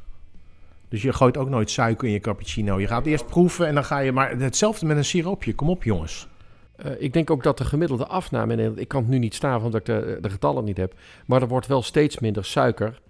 Dus 0.90 1.02
je 1.02 1.14
gooit 1.14 1.38
ook 1.38 1.50
nooit 1.50 1.70
suiker 1.70 2.08
in 2.08 2.14
je 2.14 2.20
cappuccino. 2.20 2.80
Je 2.80 2.88
gaat 2.88 3.06
eerst 3.06 3.26
proeven 3.28 3.68
en 3.68 3.74
dan 3.74 3.84
ga 3.86 4.00
je. 4.00 4.12
Maar 4.12 4.38
hetzelfde 4.38 4.86
met 4.86 4.98
een 4.98 5.06
siroopje. 5.06 5.54
Kom 5.56 5.70
op, 5.70 5.84
jongens. 5.84 6.28
Eh, 6.76 6.92
ik 6.98 7.14
denk 7.14 7.30
ook 7.30 7.44
dat 7.44 7.58
de 7.58 7.66
gemiddelde 7.66 8.06
afname, 8.08 8.44
in 8.52 8.58
Nederland- 8.58 8.80
ik 8.82 8.88
kan 8.88 9.02
het 9.02 9.10
nu 9.12 9.18
niet 9.20 9.34
staan 9.36 9.64
omdat 9.64 9.80
ik 9.80 9.86
de, 9.86 10.18
de 10.22 10.30
getallen 10.30 10.64
niet 10.64 10.78
heb, 10.78 10.94
maar 11.26 11.42
er 11.42 11.48
wordt 11.48 11.68
wel 11.68 11.82
steeds 11.82 12.20
minder 12.20 12.46
suiker 12.46 13.02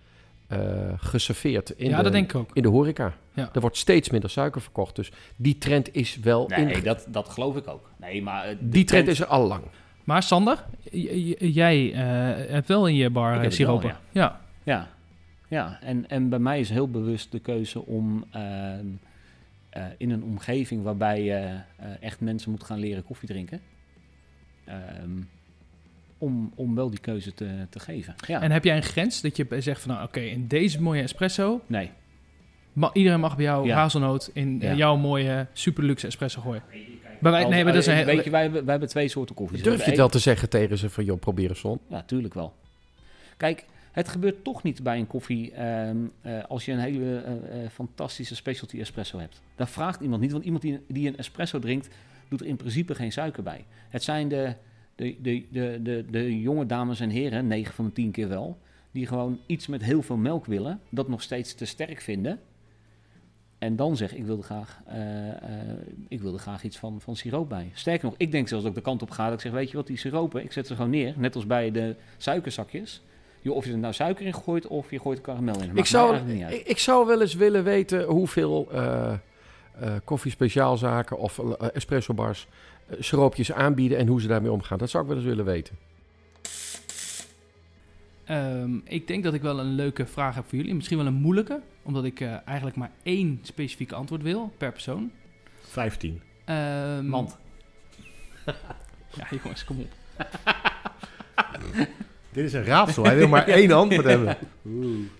eh, 0.47 0.59
geserveerd 0.97 1.69
in, 1.69 1.89
ja, 1.89 1.97
de, 1.97 2.03
dat 2.03 2.11
denk 2.11 2.29
ik 2.33 2.35
ook. 2.35 2.49
in 2.53 2.61
de 2.61 2.67
horeca. 2.69 3.13
Ja. 3.33 3.49
Er 3.53 3.61
wordt 3.61 3.77
steeds 3.77 4.09
minder 4.09 4.29
suiker 4.29 4.61
verkocht. 4.61 4.95
Dus 4.95 5.11
die 5.35 5.57
trend 5.57 5.95
is 5.95 6.19
wel 6.19 6.47
Nee, 6.47 6.73
in. 6.73 6.83
dat, 6.83 7.05
dat 7.09 7.29
geloof 7.29 7.55
ik 7.55 7.67
ook. 7.67 7.89
Nee, 7.99 8.21
maar... 8.23 8.55
Die 8.59 8.83
trend 8.83 9.07
is 9.07 9.19
er 9.19 9.25
al 9.25 9.47
lang. 9.47 9.63
Maar 10.03 10.23
Sander, 10.23 10.65
jij 11.39 11.93
eh, 11.93 11.99
hebt 12.51 12.67
wel 12.67 12.87
in 12.87 12.95
je 12.95 13.09
bar 13.09 13.41
eh, 13.43 13.49
siropen. 13.49 13.87
wel, 13.89 13.97
ja. 14.11 14.41
Ja, 14.63 14.87
ja. 15.47 15.79
En, 15.81 16.09
en 16.09 16.29
bij 16.29 16.39
mij 16.39 16.59
is 16.59 16.69
heel 16.69 16.89
bewust 16.89 17.31
de 17.31 17.39
keuze 17.39 17.85
om 17.85 18.25
ehm, 18.31 18.85
eh, 19.69 19.83
in 19.97 20.09
een 20.11 20.23
omgeving 20.23 20.83
waarbij 20.83 21.23
je 21.23 21.33
eh, 21.77 21.87
echt 21.99 22.19
mensen 22.19 22.51
moet 22.51 22.63
gaan 22.63 22.79
leren 22.79 23.03
koffie 23.03 23.27
drinken, 23.27 23.61
ehm, 24.65 25.09
om, 26.17 26.51
om 26.55 26.75
wel 26.75 26.89
die 26.89 26.99
keuze 26.99 27.33
te, 27.33 27.65
te 27.69 27.79
geven. 27.79 28.15
Ja, 28.27 28.41
En 28.41 28.51
heb 28.51 28.63
jij 28.63 28.75
een 28.75 28.83
grens 28.83 29.21
dat 29.21 29.37
je 29.37 29.47
zegt 29.59 29.81
van, 29.81 29.91
nou, 29.91 30.03
oké, 30.07 30.19
in 30.19 30.47
deze 30.47 30.81
mooie 30.81 31.01
espresso, 31.01 31.61
nee. 31.67 31.89
ma- 32.73 32.89
iedereen 32.93 33.19
mag 33.19 33.35
bij 33.35 33.45
jou 33.45 33.67
Ja. 33.67 33.75
hazelnoot 33.75 34.29
in 34.33 34.59
Ja. 34.59 34.73
jouw 34.73 34.95
mooie 34.95 35.47
super 35.53 35.83
luxe 35.83 36.07
espresso 36.07 36.41
gooien. 36.41 36.63
Wij, 37.21 37.45
nee, 37.45 37.63
maar 37.63 37.73
dat 37.73 37.81
is 37.81 37.87
een 37.87 38.05
Weet 38.05 38.23
je, 38.23 38.29
wij, 38.29 38.41
hebben- 38.41 38.61
wij 38.61 38.71
hebben 38.71 38.89
twee 38.89 39.07
soorten 39.07 39.35
koffie. 39.35 39.61
Durf 39.61 39.85
je 39.85 39.95
wel 39.95 40.09
te 40.09 40.19
zeggen 40.19 40.49
tegen 40.49 40.77
ze 40.77 40.89
van, 40.89 41.03
joh, 41.05 41.19
probeer 41.19 41.49
eens 41.49 41.59
zon. 41.59 41.79
Ja, 41.87 42.03
tuurlijk 42.03 42.33
wel. 42.33 42.53
Kijk, 43.37 43.65
het 43.91 44.07
gebeurt 44.09 44.43
toch 44.43 44.63
niet 44.63 44.83
bij 44.83 44.97
een 44.97 45.07
koffie 45.07 45.51
ehm, 45.51 45.97
eh, 46.21 46.43
als 46.47 46.65
je 46.65 46.71
een 46.71 46.79
hele 46.79 47.17
eh, 47.21 47.63
eh, 47.63 47.69
fantastische 47.71 48.35
specialty 48.35 48.79
espresso 48.79 49.19
hebt. 49.19 49.41
Daar 49.55 49.67
vraagt 49.67 50.01
iemand 50.01 50.21
niet, 50.21 50.31
want 50.31 50.43
iemand 50.43 50.61
die, 50.61 50.79
die 50.87 51.07
een 51.07 51.17
espresso 51.17 51.59
drinkt, 51.59 51.89
doet 52.29 52.41
er 52.41 52.47
in 52.47 52.55
principe 52.55 52.95
geen 52.95 53.11
suiker 53.11 53.43
bij. 53.43 53.65
Het 53.89 54.03
zijn 54.03 54.27
de, 54.27 54.53
de, 54.95 55.15
de, 55.21 55.45
de, 55.51 55.79
de, 55.83 56.05
de 56.09 56.39
jonge 56.41 56.65
dames 56.65 56.99
en 56.99 57.09
heren, 57.09 57.47
9 57.47 57.73
van 57.73 57.85
de 57.85 57.91
10 57.91 58.11
keer 58.11 58.27
wel, 58.27 58.57
die 58.91 59.07
gewoon 59.07 59.39
iets 59.45 59.67
met 59.67 59.83
heel 59.83 60.01
veel 60.01 60.17
melk 60.17 60.45
willen, 60.45 60.79
dat 60.89 61.07
nog 61.07 61.21
steeds 61.21 61.53
te 61.55 61.65
sterk 61.65 62.01
vinden. 62.01 62.39
En 63.61 63.75
dan 63.75 63.97
zeg 63.97 64.15
ik 64.15 64.25
wilde 64.25 64.43
graag, 64.43 64.81
eh, 64.85 64.97
ik 66.07 66.21
wilde 66.21 66.37
graag 66.37 66.63
iets 66.63 66.77
van, 66.77 67.01
van 67.01 67.15
siroop 67.15 67.49
bij. 67.49 67.71
Sterker 67.73 68.05
nog, 68.05 68.13
ik 68.17 68.31
denk 68.31 68.47
zelfs 68.47 68.63
dat 68.63 68.73
ik 68.73 68.77
de 68.83 68.89
kant 68.89 69.01
op 69.01 69.09
ga 69.09 69.25
dat 69.25 69.33
ik 69.33 69.39
zeg, 69.39 69.51
weet 69.51 69.71
je 69.71 69.77
wat, 69.77 69.87
die 69.87 69.97
siropen, 69.97 70.43
ik 70.43 70.51
zet 70.51 70.67
ze 70.67 70.75
gewoon 70.75 70.89
neer, 70.89 71.13
net 71.17 71.35
als 71.35 71.45
bij 71.45 71.71
de 71.71 71.95
suikerzakjes. 72.17 73.01
Joh, 73.41 73.55
of 73.55 73.65
je 73.65 73.71
er 73.71 73.77
nou 73.77 73.93
suiker 73.93 74.25
in 74.25 74.33
gooit 74.33 74.67
of 74.67 74.91
je 74.91 74.99
gooit 74.99 75.21
karamel 75.21 75.61
in. 75.61 75.77
Ik 75.77 75.85
zou, 75.85 76.15
ik, 76.31 76.67
ik 76.67 76.77
zou 76.77 77.07
wel 77.07 77.21
eens 77.21 77.33
willen 77.33 77.63
weten 77.63 78.03
hoeveel 78.03 78.67
eh 78.71 79.13
eh 79.79 79.93
koffie-speciaalzaken 80.03 81.17
of 81.17 81.39
espresso-bars 81.73 82.47
eh, 82.87 82.95
siroopjes 82.99 83.51
aanbieden 83.51 83.97
en 83.97 84.07
hoe 84.07 84.21
ze 84.21 84.27
daarmee 84.27 84.51
omgaan. 84.51 84.77
Dat 84.77 84.89
zou 84.89 85.03
ik 85.03 85.09
wel 85.09 85.17
eens 85.17 85.27
willen 85.27 85.45
weten. 85.45 85.75
Ehm, 88.25 88.77
ik 88.83 89.07
denk 89.07 89.23
dat 89.23 89.33
ik 89.33 89.41
wel 89.41 89.59
een 89.59 89.75
leuke 89.75 90.05
vraag 90.05 90.35
heb 90.35 90.45
voor 90.47 90.57
jullie. 90.57 90.75
Misschien 90.75 90.97
wel 90.97 91.05
een 91.05 91.13
moeilijke, 91.13 91.61
omdat 91.83 92.03
ik 92.03 92.19
eh, 92.19 92.47
eigenlijk 92.47 92.77
maar 92.77 92.91
één 93.03 93.39
specifieke 93.41 93.95
antwoord 93.95 94.21
wil 94.21 94.53
per 94.57 94.71
persoon. 94.71 95.11
15. 95.61 96.21
Ehm, 96.45 97.05
Mand. 97.05 97.37
Ja, 99.15 99.27
jongens, 99.43 99.63
kom 99.63 99.79
op. 99.79 99.91
Dit 102.31 102.45
is 102.45 102.53
een 102.53 102.63
raadsel. 102.63 103.03
Hij 103.03 103.15
wil 103.15 103.27
maar 103.27 103.47
één 103.59 103.71
antwoord 103.71 104.05
hebben. 104.05 104.37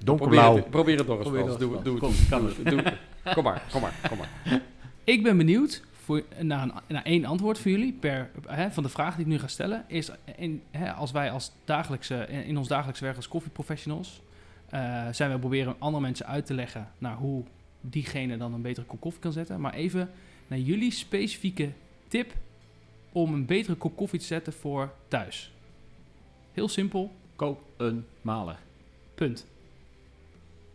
Donkerblauw. 0.03 0.61
probeer 0.61 0.97
het 0.97 1.07
nog 1.07 1.17
eens. 1.17 1.27
Probeer 1.29 1.57
Doe, 1.57 1.75
het. 1.75 1.83
doe. 1.83 2.93
Kom 3.33 3.43
maar, 3.43 3.63
kom 3.71 3.81
maar, 3.81 3.93
kom 4.09 4.17
maar. 4.17 4.61
Ik 5.03 5.23
ben 5.23 5.37
benieuwd 5.37 5.81
voor, 6.11 6.45
naar, 6.45 6.63
een, 6.63 6.73
naar 6.87 7.03
één 7.03 7.25
antwoord 7.25 7.59
voor 7.59 7.71
jullie 7.71 7.93
per, 7.93 8.31
hè, 8.47 8.71
van 8.71 8.83
de 8.83 8.89
vraag 8.89 9.15
die 9.15 9.25
ik 9.25 9.31
nu 9.31 9.39
ga 9.39 9.47
stellen. 9.47 9.85
Is 9.87 10.09
in, 10.35 10.61
hè, 10.71 10.91
als 10.93 11.11
wij 11.11 11.31
als 11.31 11.51
dagelijkse, 11.65 12.27
in, 12.27 12.57
ons 12.57 12.67
dagelijkse 12.67 13.03
werk 13.03 13.15
als 13.15 13.27
koffieprofessionals 13.27 14.21
eh, 14.69 15.07
zijn 15.11 15.31
we 15.31 15.39
proberen 15.39 15.75
andere 15.79 16.01
mensen 16.01 16.25
uit 16.25 16.45
te 16.45 16.53
leggen 16.53 16.91
naar 16.97 17.15
hoe 17.15 17.43
diegene 17.81 18.37
dan 18.37 18.53
een 18.53 18.61
betere 18.61 18.85
kop 18.85 18.99
koffie 19.01 19.21
kan 19.21 19.31
zetten. 19.31 19.61
Maar 19.61 19.73
even 19.73 20.09
naar 20.47 20.59
jullie 20.59 20.91
specifieke 20.91 21.71
tip 22.07 22.33
om 23.11 23.33
een 23.33 23.45
betere 23.45 23.75
kop 23.75 23.95
koffie 23.95 24.19
te 24.19 24.25
zetten 24.25 24.53
voor 24.53 24.93
thuis. 25.07 25.51
Heel 26.51 26.67
simpel, 26.67 27.11
Koop 27.35 27.61
een 27.77 28.05
maler. 28.21 28.59
punt. 29.15 29.45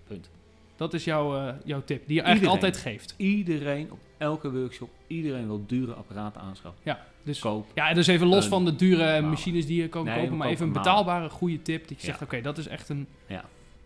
Punt. 0.07 0.31
Dat 0.77 0.95
is 0.95 1.05
jouw, 1.05 1.37
eh, 1.37 1.55
jouw 1.65 1.83
tip, 1.85 2.07
die 2.07 2.17
je 2.17 2.23
eigenlijk 2.23 2.55
Iedereen. 2.55 2.73
altijd 2.75 2.77
geeft. 2.77 3.15
Iedereen, 3.17 3.93
op 3.93 3.99
elke 4.19 4.53
workshop, 4.53 4.91
iedereen 5.07 5.47
wil 5.47 5.65
dure 5.67 5.93
apparaten 5.93 6.41
aanschaffen. 6.41 6.81
Ja, 6.85 7.07
dus 7.23 7.39
Koop. 7.39 7.67
Ja, 7.75 7.95
dus 7.95 8.07
even 8.07 8.27
los 8.27 8.47
van 8.47 8.65
de 8.65 8.77
dure 8.77 9.21
machines 9.21 9.67
die 9.67 9.81
je 9.83 9.89
kan 9.89 10.05
Nee, 10.05 10.21
kopen, 10.21 10.37
maar 10.37 10.49
even 10.49 10.67
een 10.67 10.73
betaalbare, 10.73 11.29
goede 11.29 11.63
tip. 11.63 11.81
Dat 11.89 12.01
je 12.01 12.07
Ja. 12.07 12.13
zegt, 12.13 12.23
oké, 12.23 12.41
dat 12.41 12.59
is 12.59 12.67
echt 12.67 12.89
een... 12.89 13.07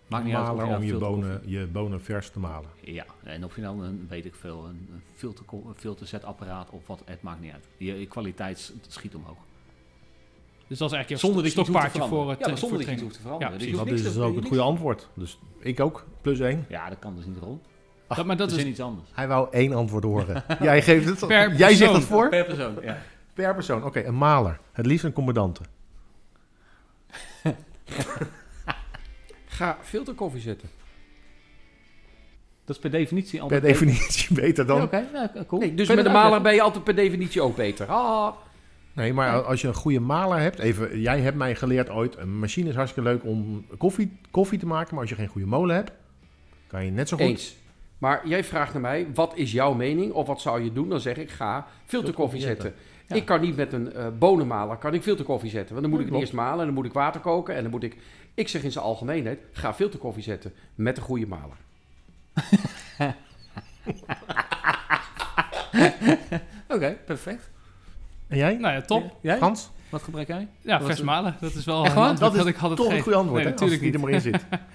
Maakt 0.07 0.25
niet 0.25 0.35
uit 0.35 0.43
of 0.49 0.51
je 0.51 0.57
Maler 0.63 0.77
om 0.77 0.83
je 0.83 0.97
bonen, 0.97 1.43
je 1.47 1.67
bonen 1.73 2.01
vers 2.03 2.31
te 2.31 2.39
malen. 2.39 2.71
Ja, 2.81 3.05
en 3.25 3.45
of 3.45 3.55
je 3.57 3.63
nou 3.63 3.85
een, 3.85 4.07
weet 4.09 4.25
ik 4.25 4.35
veel, 4.35 4.65
een, 4.69 5.03
filter, 5.15 5.45
filterzetapparaat 5.77 6.71
of 6.71 6.87
wat, 6.87 7.03
het 7.05 7.23
maakt 7.23 7.41
niet 7.41 7.53
uit. 7.53 7.65
Je, 7.77 8.01
je 8.01 8.07
kwaliteit 8.07 8.73
schiet 8.89 9.15
omhoog. 9.15 9.37
Dus 10.71 10.79
dat 10.79 10.91
is 10.91 10.95
eigenlijk 10.97 11.23
je 11.23 11.29
Zonder 11.29 11.45
te 11.45 11.51
stokpaardje 11.51 12.03
voor 12.03 12.31
het 12.31 12.39
Ja, 12.39 12.47
maar 12.47 12.55
eh, 12.55 12.61
zonder 12.61 12.69
voor 12.69 12.79
dat 12.79 12.81
je 12.81 12.85
het 12.87 12.93
iets 12.93 13.03
hoeft 13.03 13.15
te 13.15 13.21
veranderen. 13.21 13.53
Ja, 13.53 13.59
Dus 13.59 13.77
Dat 13.77 13.87
is 13.87 14.03
dus 14.03 14.17
ook 14.19 14.37
het 14.37 14.47
goede 14.47 14.63
antwoord. 14.63 15.09
Dus 15.15 15.39
ik 15.59 15.81
ook, 15.81 16.07
plus 16.21 16.41
één. 16.41 16.65
Ja, 16.69 16.89
dat 16.89 16.99
kan 16.99 17.17
dus 17.17 17.25
niet 17.27 17.39
rond. 17.39 17.65
Dat, 18.09 18.27
maar 18.27 18.37
dat 18.37 18.49
Dat 18.49 18.59
is 18.59 18.65
is 18.65 18.71
iets 18.71 18.81
anders. 18.81 19.09
Hij 19.13 19.29
wou 19.29 19.49
één 19.51 19.73
antwoord 19.73 20.05
horen. 20.05 20.45
Jij 20.63 20.83
geeft 20.83 21.07
het. 21.07 21.27
Per 21.27 21.55
Jij 21.57 21.75
zegt 21.75 21.79
persoon. 21.79 21.95
het 21.95 22.05
voor? 22.05 22.29
Per 22.29 22.45
persoon, 22.45 22.75
ja. 22.83 22.99
Per 23.35 23.55
persoon. 23.55 23.85
Oké, 23.85 24.05
een 24.05 24.17
maler. 24.17 24.59
Het 24.73 24.87
liefst 24.87 25.05
een 25.05 25.13
commandante. 25.13 25.63
Ga 29.47 29.79
filterkoffie 29.83 30.41
zetten. 30.41 30.69
Dat 32.65 32.77
is 32.77 32.83
per 32.83 32.91
definitie 32.91 33.33
per 33.33 33.43
altijd... 33.43 33.63
definitie 33.63 34.35
beter 34.35 34.67
dan... 34.67 34.77
Ja, 34.77 34.83
Oké, 34.83 35.09
ja, 35.13 35.45
cool. 35.47 35.61
Nee, 35.61 35.75
dus 35.75 35.89
met 35.89 36.05
een 36.05 36.13
maler 36.13 36.41
ben 36.41 36.55
je 36.55 36.63
altijd 36.63 36.85
per 36.85 36.95
definitie 36.95 37.43
ook 37.43 37.57
beter. 37.57 37.87
Ah. 37.87 38.33
Nee, 39.01 39.13
maar 39.13 39.43
als 39.43 39.61
je 39.61 39.69
een 39.69 39.75
goede 39.75 40.01
maler 40.01 40.39
hebt, 40.39 40.59
even, 40.59 41.01
jij 41.01 41.21
hebt 41.21 41.37
mij 41.37 41.55
geleerd 41.55 41.91
ooit, 41.91 42.17
een 42.17 42.39
machine 42.39 42.69
is 42.69 42.75
hartstikke 42.75 43.09
leuk 43.11 43.25
om 43.25 43.67
koffie, 43.79 44.19
koffie 44.31 44.59
te 44.59 44.67
maken, 44.67 44.91
maar 44.91 45.01
als 45.01 45.11
je 45.11 45.17
geen 45.17 45.29
goede 45.29 45.47
molen 45.47 45.75
hebt, 45.77 45.93
kan 46.67 46.85
je 46.85 46.91
net 46.91 47.09
zo 47.09 47.17
goed... 47.17 47.27
Eens. 47.27 47.57
Maar 47.99 48.29
jij 48.29 48.45
vraagt 48.45 48.73
naar 48.73 48.83
mij, 48.83 49.07
wat 49.15 49.37
is 49.37 49.53
jouw 49.53 49.75
mening 49.75 50.13
of 50.13 50.27
wat 50.27 50.41
zou 50.41 50.63
je 50.63 50.73
doen? 50.73 50.89
Dan 50.89 51.01
zeg 51.01 51.17
ik, 51.17 51.31
ga 51.31 51.67
filterkoffie 51.85 52.41
zetten. 52.41 52.75
Ja. 53.07 53.17
Ik 53.17 53.25
kan 53.25 53.41
niet 53.41 53.57
met 53.57 53.73
een 53.73 53.93
eh, 53.93 54.07
bonenmaler 54.19 54.77
kan 54.77 54.95
ik 54.95 55.03
filterkoffie 55.03 55.51
zetten. 55.51 55.71
Want 55.75 55.81
dan 55.87 55.91
moet 55.91 56.01
ik 56.01 56.13
het 56.13 56.21
eerst 56.21 56.33
malen 56.33 56.59
en 56.59 56.65
dan 56.65 56.75
moet 56.75 56.87
ik 56.87 56.93
water 56.93 57.21
koken 57.21 57.55
en 57.55 57.63
dan 57.63 57.71
moet 57.71 57.83
ik... 57.83 57.97
Ik 58.35 58.49
zeg 58.49 58.63
in 58.63 58.73
zijn 58.73 58.85
algemeenheid, 58.85 59.41
ga 59.53 59.75
filterkoffie 59.75 60.23
zetten 60.23 60.53
met 60.75 60.97
een 60.97 61.03
goede 61.03 61.27
maler. 61.27 61.57
Oké, 66.75 66.97
perfect. 67.07 67.51
En 68.31 68.37
jij? 68.37 68.57
Nou 68.57 68.75
ja, 68.75 68.81
top. 68.81 69.17
Jij? 69.21 69.37
Frans? 69.37 69.71
Wat 69.89 70.03
gebruik 70.03 70.27
jij? 70.27 70.49
Ja, 70.61 70.79
Wat 70.79 70.87
vers 70.87 71.03
malen. 71.03 71.37
Dat 71.41 71.55
is 71.55 71.65
wel 71.65 71.85
Echt 71.85 71.97
een 71.97 72.03
antwoord 72.03 72.33
Dat 72.33 72.47
is 72.47 72.51
ik 72.53 72.57
had 72.57 72.71
het 72.71 72.79
toch 72.79 72.93
een 72.93 73.01
goed 73.01 73.13
antwoord, 73.13 73.45
nee, 73.45 73.53
hè? 73.53 73.61
Als 73.61 73.71
het 73.71 73.71
natuurlijk 73.71 73.83
niet 73.83 73.95
er 73.95 74.01
maar 74.01 74.11
in 74.11 74.21
zit. 74.21 74.47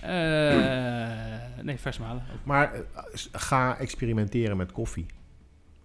Eh, 0.00 1.64
nee, 1.64 1.78
vers 1.78 1.98
malen. 1.98 2.22
Maar 2.42 2.74
eh, 2.74 2.80
ga 3.32 3.78
experimenteren 3.78 4.56
met 4.56 4.72
koffie. 4.72 5.06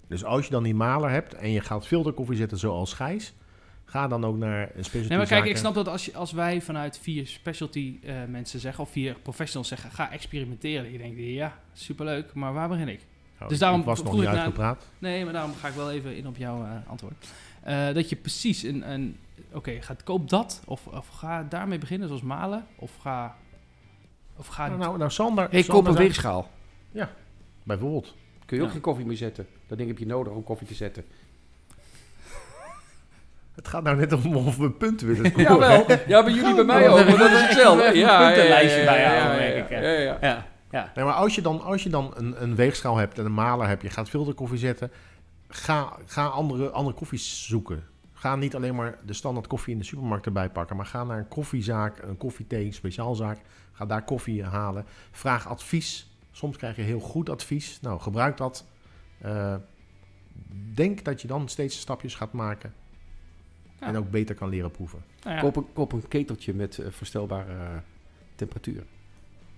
Dus 0.07 0.23
als 0.23 0.45
je 0.45 0.51
dan 0.51 0.63
die 0.63 0.75
maler 0.75 1.09
hebt 1.09 1.33
en 1.33 1.51
je 1.51 1.61
gaat 1.61 1.87
filterkoffie 1.87 2.37
zetten 2.37 2.57
zoals 2.57 2.93
Gijs, 2.93 3.33
ga 3.85 4.07
dan 4.07 4.25
ook 4.25 4.37
naar 4.37 4.61
een 4.61 4.83
specialty 4.83 5.09
Nee, 5.09 5.17
maar 5.17 5.27
kijk, 5.27 5.45
ik 5.45 5.57
snap 5.57 5.73
dat 5.73 5.87
als, 5.87 6.05
je, 6.05 6.15
als 6.15 6.31
wij 6.31 6.61
vanuit 6.61 6.99
vier 6.99 7.27
specialty 7.27 7.99
eh, 8.03 8.15
mensen 8.27 8.59
zeggen, 8.59 8.83
of 8.83 8.89
vier 8.89 9.15
professionals 9.23 9.67
zeggen, 9.67 9.91
ga 9.91 10.11
experimenteren. 10.11 10.91
Je 10.91 10.97
denkt, 10.97 11.19
ja, 11.19 11.59
superleuk, 11.73 12.33
maar 12.33 12.53
waar 12.53 12.69
begin 12.69 12.87
ik? 12.87 12.99
Oh, 13.41 13.47
dus 13.47 13.59
daarom 13.59 13.79
ik 13.79 13.85
was 13.85 14.03
nog 14.03 14.13
niet 14.13 14.21
ik 14.21 14.27
naar- 14.27 14.37
uitgepraat. 14.37 14.85
Nee, 14.99 15.23
maar 15.23 15.33
daarom 15.33 15.53
ga 15.59 15.67
ik 15.67 15.73
wel 15.73 15.91
even 15.91 16.15
in 16.17 16.27
op 16.27 16.37
jouw 16.37 16.63
eh, 16.63 16.69
antwoord. 16.87 17.25
Eh, 17.63 17.93
dat 17.93 18.09
je 18.09 18.15
precies 18.15 18.63
een, 18.63 18.89
een 18.91 19.17
oké, 19.51 19.81
ga 19.81 19.95
koop 20.03 20.29
dat, 20.29 20.61
of, 20.65 20.87
of 20.87 21.07
ga 21.07 21.43
daarmee 21.49 21.77
beginnen, 21.77 22.07
zoals 22.07 22.23
malen, 22.23 22.65
of 22.75 22.91
ga, 23.01 23.35
of 24.35 24.47
ga 24.47 24.67
Nou, 24.67 24.79
nou, 24.79 24.97
nou 24.97 25.11
Sander, 25.11 25.43
Ik 25.51 25.65
Sander 25.65 25.83
koop 25.83 25.87
een 25.87 26.01
weegschaal. 26.03 26.49
Bijvoorbeeld. 27.63 28.15
Kun 28.45 28.55
je 28.57 28.61
ook 28.61 28.67
Ja. 28.67 28.73
geen 28.73 28.83
koffie 28.83 29.05
mee 29.05 29.15
zetten. 29.15 29.47
Dat 29.67 29.77
ding 29.77 29.89
heb 29.89 29.97
je 29.99 30.05
nodig 30.05 30.33
om 30.33 30.43
koffie 30.43 30.67
te 30.67 30.73
zetten. 30.73 31.05
Het 33.55 33.67
gaat 33.67 33.83
nou 33.83 33.97
net 33.97 34.13
om 34.13 34.35
of 34.35 34.57
we 34.57 34.71
punten 34.71 35.07
willen 35.07 35.25
scoren. 35.31 35.51
Jawel, 35.51 35.85
ja, 36.07 36.23
bij 36.23 36.33
jullie 36.33 36.55
bij 36.55 36.63
mij 36.63 36.89
ook, 36.89 36.97
dat 37.17 37.31
is 37.31 37.41
hetzelfde. 37.47 37.85
Een 37.87 37.97
Ja, 37.97 38.07
ja, 38.07 38.19
ja, 38.21 38.33
puntenlijstje 38.33 38.79
ja, 38.79 38.85
bij 38.85 39.01
ja, 39.01 39.13
ja, 39.15 39.37
denk 39.37 39.63
ik, 39.63 39.69
ja, 39.69 39.75
hè. 39.77 39.91
ja, 39.91 40.45
ja. 40.75 40.91
Nee, 40.95 41.05
maar 41.05 41.13
als 41.13 41.35
je 41.35 41.41
dan, 41.41 41.61
als 41.61 41.83
je 41.83 41.89
dan 41.89 42.13
een, 42.15 42.43
een 42.43 42.55
weegschaal 42.55 42.97
hebt 42.97 43.19
en 43.19 43.25
een 43.25 43.33
maler 43.33 43.67
hebt, 43.67 43.81
je 43.81 43.89
gaat 43.89 44.09
filterkoffie 44.09 44.57
zetten, 44.57 44.91
ga, 45.47 45.97
ga 46.05 46.25
andere, 46.25 46.69
andere 46.69 46.95
koffies 46.95 47.47
zoeken. 47.47 47.83
Ga 48.13 48.35
niet 48.35 48.55
alleen 48.55 48.75
maar 48.75 48.97
de 49.05 49.13
standaard 49.13 49.47
koffie 49.47 49.73
in 49.73 49.79
de 49.79 49.85
supermarkt 49.85 50.25
erbij 50.25 50.49
pakken, 50.49 50.75
maar 50.75 50.85
ga 50.85 51.03
naar 51.03 51.17
een 51.17 51.27
koffiezaak, 51.27 52.01
een 52.01 52.17
koffiethee, 52.17 52.71
speciaalzaak. 52.71 53.39
Ga 53.71 53.85
daar 53.85 54.03
koffie 54.03 54.43
halen. 54.43 54.85
Vraag 55.11 55.47
advies. 55.47 56.09
Soms 56.31 56.57
krijg 56.57 56.75
je 56.75 56.81
heel 56.81 56.99
goed 56.99 57.29
advies. 57.29 57.79
Nou, 57.81 57.99
gebruik 57.99 58.37
dat. 58.37 58.65
Eh, 59.17 59.55
denk 60.73 61.03
dat 61.03 61.21
je 61.21 61.27
dan 61.27 61.49
steeds 61.49 61.79
stapjes 61.79 62.15
gaat 62.15 62.31
maken. 62.31 62.73
Ja. 63.79 63.87
En 63.87 63.97
ook 63.97 64.09
beter 64.09 64.35
kan 64.35 64.49
leren 64.49 64.71
proeven. 64.71 65.03
nou 65.23 65.35
ja, 65.35 65.41
Koop, 65.41 65.55
een, 65.55 65.73
koop 65.73 65.91
een 65.91 66.07
keteltje 66.07 66.53
met 66.53 66.77
eh, 66.77 66.91
verstelbare 66.91 67.53
eh, 67.53 67.77
temperatuur. 68.35 68.83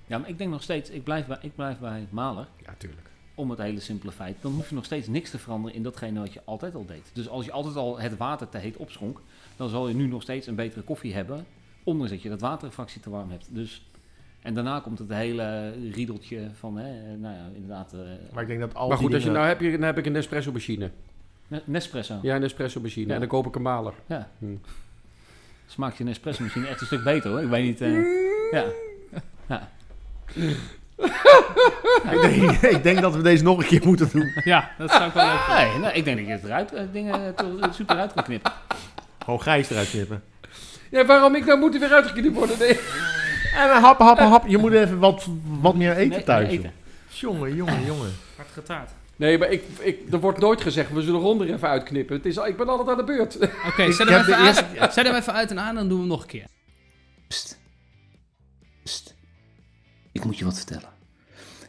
Ja, 0.07 0.17
maar 0.17 0.29
ik 0.29 0.37
denk 0.37 0.51
nog 0.51 0.63
steeds, 0.63 0.89
ik 0.89 1.03
blijf 1.03 1.25
bij, 1.25 1.37
ik 1.41 1.55
blijf 1.55 1.77
bij 1.79 2.07
Maler. 2.09 2.47
Ja, 2.65 2.73
tuurlijk. 2.77 3.07
Om 3.35 3.49
het 3.49 3.59
hele 3.59 3.79
simpele 3.79 4.11
feit. 4.11 4.35
Dan 4.41 4.51
hoef 4.51 4.69
je 4.69 4.75
nog 4.75 4.85
steeds 4.85 5.07
niks 5.07 5.29
te 5.29 5.37
veranderen 5.37 5.75
in 5.77 5.83
datgene 5.83 6.19
wat 6.19 6.33
je 6.33 6.41
altijd 6.45 6.75
al 6.75 6.85
deed. 6.85 7.09
Dus 7.13 7.29
als 7.29 7.45
je 7.45 7.51
altijd 7.51 7.75
al 7.75 7.99
het 7.99 8.17
water 8.17 8.49
te 8.49 8.57
heet 8.57 8.77
opschonk, 8.77 9.21
dan 9.55 9.69
zal 9.69 9.87
je 9.87 9.95
nu 9.95 10.07
nog 10.07 10.21
steeds 10.21 10.47
een 10.47 10.55
betere 10.55 10.81
koffie 10.81 11.13
hebben. 11.13 11.45
Ondanks 11.83 12.11
dat 12.11 12.21
je 12.21 12.29
dat 12.29 12.41
waterfractie 12.41 13.01
te 13.01 13.09
warm 13.09 13.29
hebt. 13.31 13.47
Dus, 13.49 13.85
en 14.41 14.53
daarna 14.53 14.79
komt 14.79 14.99
het 14.99 15.09
hele 15.09 15.73
riedeltje 15.91 16.49
van, 16.53 16.77
hè, 16.77 17.17
nou 17.17 17.35
ja, 17.35 17.49
inderdaad, 17.53 17.93
eh, 17.93 17.99
Maar 18.33 18.41
ik 18.41 18.47
denk 18.47 18.59
dat 18.59 18.73
al 18.75 18.87
Maar 18.87 18.97
goed, 18.97 19.13
als 19.13 19.23
je, 19.23 19.31
nou, 19.31 19.47
heb 19.47 19.61
je, 19.61 19.71
dan 19.71 19.81
heb 19.81 19.97
ik 19.97 20.05
een 20.05 20.11
Nespresso 20.11 20.51
machine. 20.51 20.91
Ne- 21.47 21.61
Nespresso. 21.65 22.19
Ja, 22.21 22.35
een 22.35 22.41
Nespresso 22.41 22.79
machine. 22.81 23.07
Ja. 23.07 23.13
En 23.13 23.19
dan 23.19 23.29
koop 23.29 23.45
ik 23.47 23.55
een 23.55 23.61
maler. 23.61 23.93
Ja. 24.05 24.29
Hm. 24.39 24.45
Smaakt 25.65 25.97
je 25.97 26.03
Nespresso 26.03 26.43
misschien 26.43 26.65
echt 26.65 26.81
een 26.81 26.85
stuk 26.87 27.03
beter 27.03 27.29
hoor. 27.29 27.41
Ik 27.41 27.49
weet 27.49 27.65
niet. 27.65 27.81
eh, 27.81 27.93
ja. 28.51 28.65
ja. 29.49 29.69
ik, 32.11 32.21
denk, 32.21 32.51
ik 32.61 32.83
denk 32.83 33.01
dat 33.01 33.15
we 33.15 33.21
deze 33.21 33.43
nog 33.43 33.57
een 33.59 33.65
keer 33.65 33.81
moeten 33.85 34.09
doen. 34.11 34.31
ja, 34.43 34.71
dat 34.77 34.91
zou 34.91 35.03
ik 35.07 35.13
wel 35.13 35.25
leuk 35.25 35.39
vinden. 35.39 35.69
Nee, 35.71 35.79
nou, 35.79 35.93
ik 35.93 36.05
denk 36.05 36.17
dat 36.17 36.25
je 36.25 36.31
het 36.31 36.43
eruit, 36.43 36.73
eh, 36.73 36.83
dingen 36.91 37.35
to- 37.35 37.57
het 37.59 37.75
zoet 37.75 37.89
eruit 37.89 38.13
kan 38.13 38.23
knippen. 38.23 38.51
Gewoon 39.23 39.41
Gijs 39.41 39.69
eruit 39.69 39.89
knippen. 39.89 40.23
Ja, 40.91 41.05
waarom 41.05 41.35
ik 41.35 41.45
nou 41.45 41.59
moet 41.59 41.73
er 41.73 41.79
weer 41.79 41.93
uitgeknipt 41.93 42.35
worden? 42.35 42.57
Nee. 42.59 42.79
En 43.55 43.69
hap, 43.81 43.99
hap, 43.99 44.17
hap. 44.19 44.47
Je 44.47 44.57
moet 44.57 44.71
even 44.73 44.99
wat, 44.99 45.27
wat 45.61 45.75
meer 45.75 45.91
eten 45.97 46.09
Nee, 46.09 46.23
thuis. 46.23 46.47
nee, 46.47 46.55
joh. 46.55 46.65
eten. 46.65 46.75
Jongen, 47.09 47.55
jongen, 47.55 47.85
jongen. 47.85 48.13
Hard 48.35 48.49
getaard. 48.53 48.89
Nee, 49.15 49.37
maar 49.37 49.49
ik, 49.49 49.63
ik, 49.79 49.99
er 50.11 50.19
wordt 50.19 50.39
nooit 50.39 50.61
gezegd, 50.61 50.91
we 50.91 51.01
zullen 51.01 51.19
Ron 51.21 51.41
er 51.41 51.53
even 51.53 51.67
uitknippen. 51.69 52.15
Het 52.15 52.25
is, 52.25 52.37
ik 52.37 52.57
ben 52.57 52.67
altijd 52.69 52.89
aan 52.89 52.97
de 52.97 53.03
beurt. 53.03 53.37
Oké, 53.67 53.91
zet, 53.91 53.97
heb 53.97 54.07
hem 54.07 54.19
even 54.19 54.25
de 54.25 54.35
aan- 54.35 54.45
eerste- 54.45 54.65
zet 54.91 55.05
hem 55.05 55.15
even 55.15 55.33
uit 55.33 55.51
en 55.51 55.59
aan, 55.59 55.75
dan 55.75 55.87
doen 55.87 55.93
we 55.97 56.03
hem 56.03 56.11
nog 56.11 56.21
een 56.21 56.27
keer. 56.27 56.45
Pst. 57.27 57.59
Pst. 58.83 59.15
Ik 60.17 60.25
moet 60.25 60.37
je 60.37 60.45
wat 60.45 60.57
vertellen. 60.57 60.89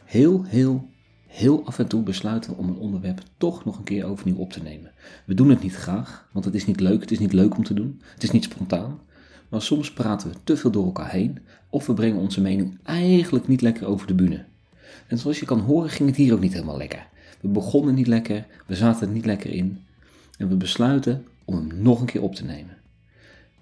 Heel, 0.05 0.43
heel, 0.43 0.89
heel 1.27 1.65
af 1.65 1.79
en 1.79 1.87
toe 1.87 2.03
besluiten 2.03 2.57
om 2.57 2.67
een 2.67 2.77
onderwerp 2.77 3.21
toch 3.37 3.65
nog 3.65 3.77
een 3.77 3.83
keer 3.83 4.05
overnieuw 4.05 4.37
op 4.37 4.51
te 4.51 4.61
nemen. 4.61 4.91
We 5.25 5.33
doen 5.33 5.49
het 5.49 5.61
niet 5.61 5.75
graag, 5.75 6.29
want 6.31 6.45
het 6.45 6.55
is 6.55 6.65
niet 6.65 6.79
leuk. 6.79 7.01
Het 7.01 7.11
is 7.11 7.19
niet 7.19 7.33
leuk 7.33 7.57
om 7.57 7.63
te 7.63 7.73
doen. 7.73 8.01
Het 8.13 8.23
is 8.23 8.31
niet 8.31 8.43
spontaan. 8.43 8.99
Maar 9.49 9.61
soms 9.61 9.93
praten 9.93 10.29
we 10.29 10.35
te 10.43 10.57
veel 10.57 10.71
door 10.71 10.85
elkaar 10.85 11.11
heen 11.11 11.39
of 11.69 11.85
we 11.85 11.93
brengen 11.93 12.19
onze 12.19 12.41
mening 12.41 12.77
eigenlijk 12.83 13.47
niet 13.47 13.61
lekker 13.61 13.87
over 13.87 14.07
de 14.07 14.13
bühne. 14.13 14.45
En 15.07 15.17
zoals 15.17 15.39
je 15.39 15.45
kan 15.45 15.59
horen 15.59 15.89
ging 15.89 16.09
het 16.09 16.17
hier 16.17 16.33
ook 16.33 16.39
niet 16.39 16.53
helemaal 16.53 16.77
lekker. 16.77 17.07
We 17.41 17.47
begonnen 17.47 17.95
niet 17.95 18.07
lekker, 18.07 18.45
we 18.67 18.75
zaten 18.75 19.07
er 19.07 19.13
niet 19.13 19.25
lekker 19.25 19.49
in 19.49 19.79
en 20.37 20.49
we 20.49 20.55
besluiten 20.55 21.25
om 21.45 21.55
hem 21.55 21.81
nog 21.81 21.99
een 21.99 22.05
keer 22.05 22.21
op 22.21 22.35
te 22.35 22.45
nemen. 22.45 22.77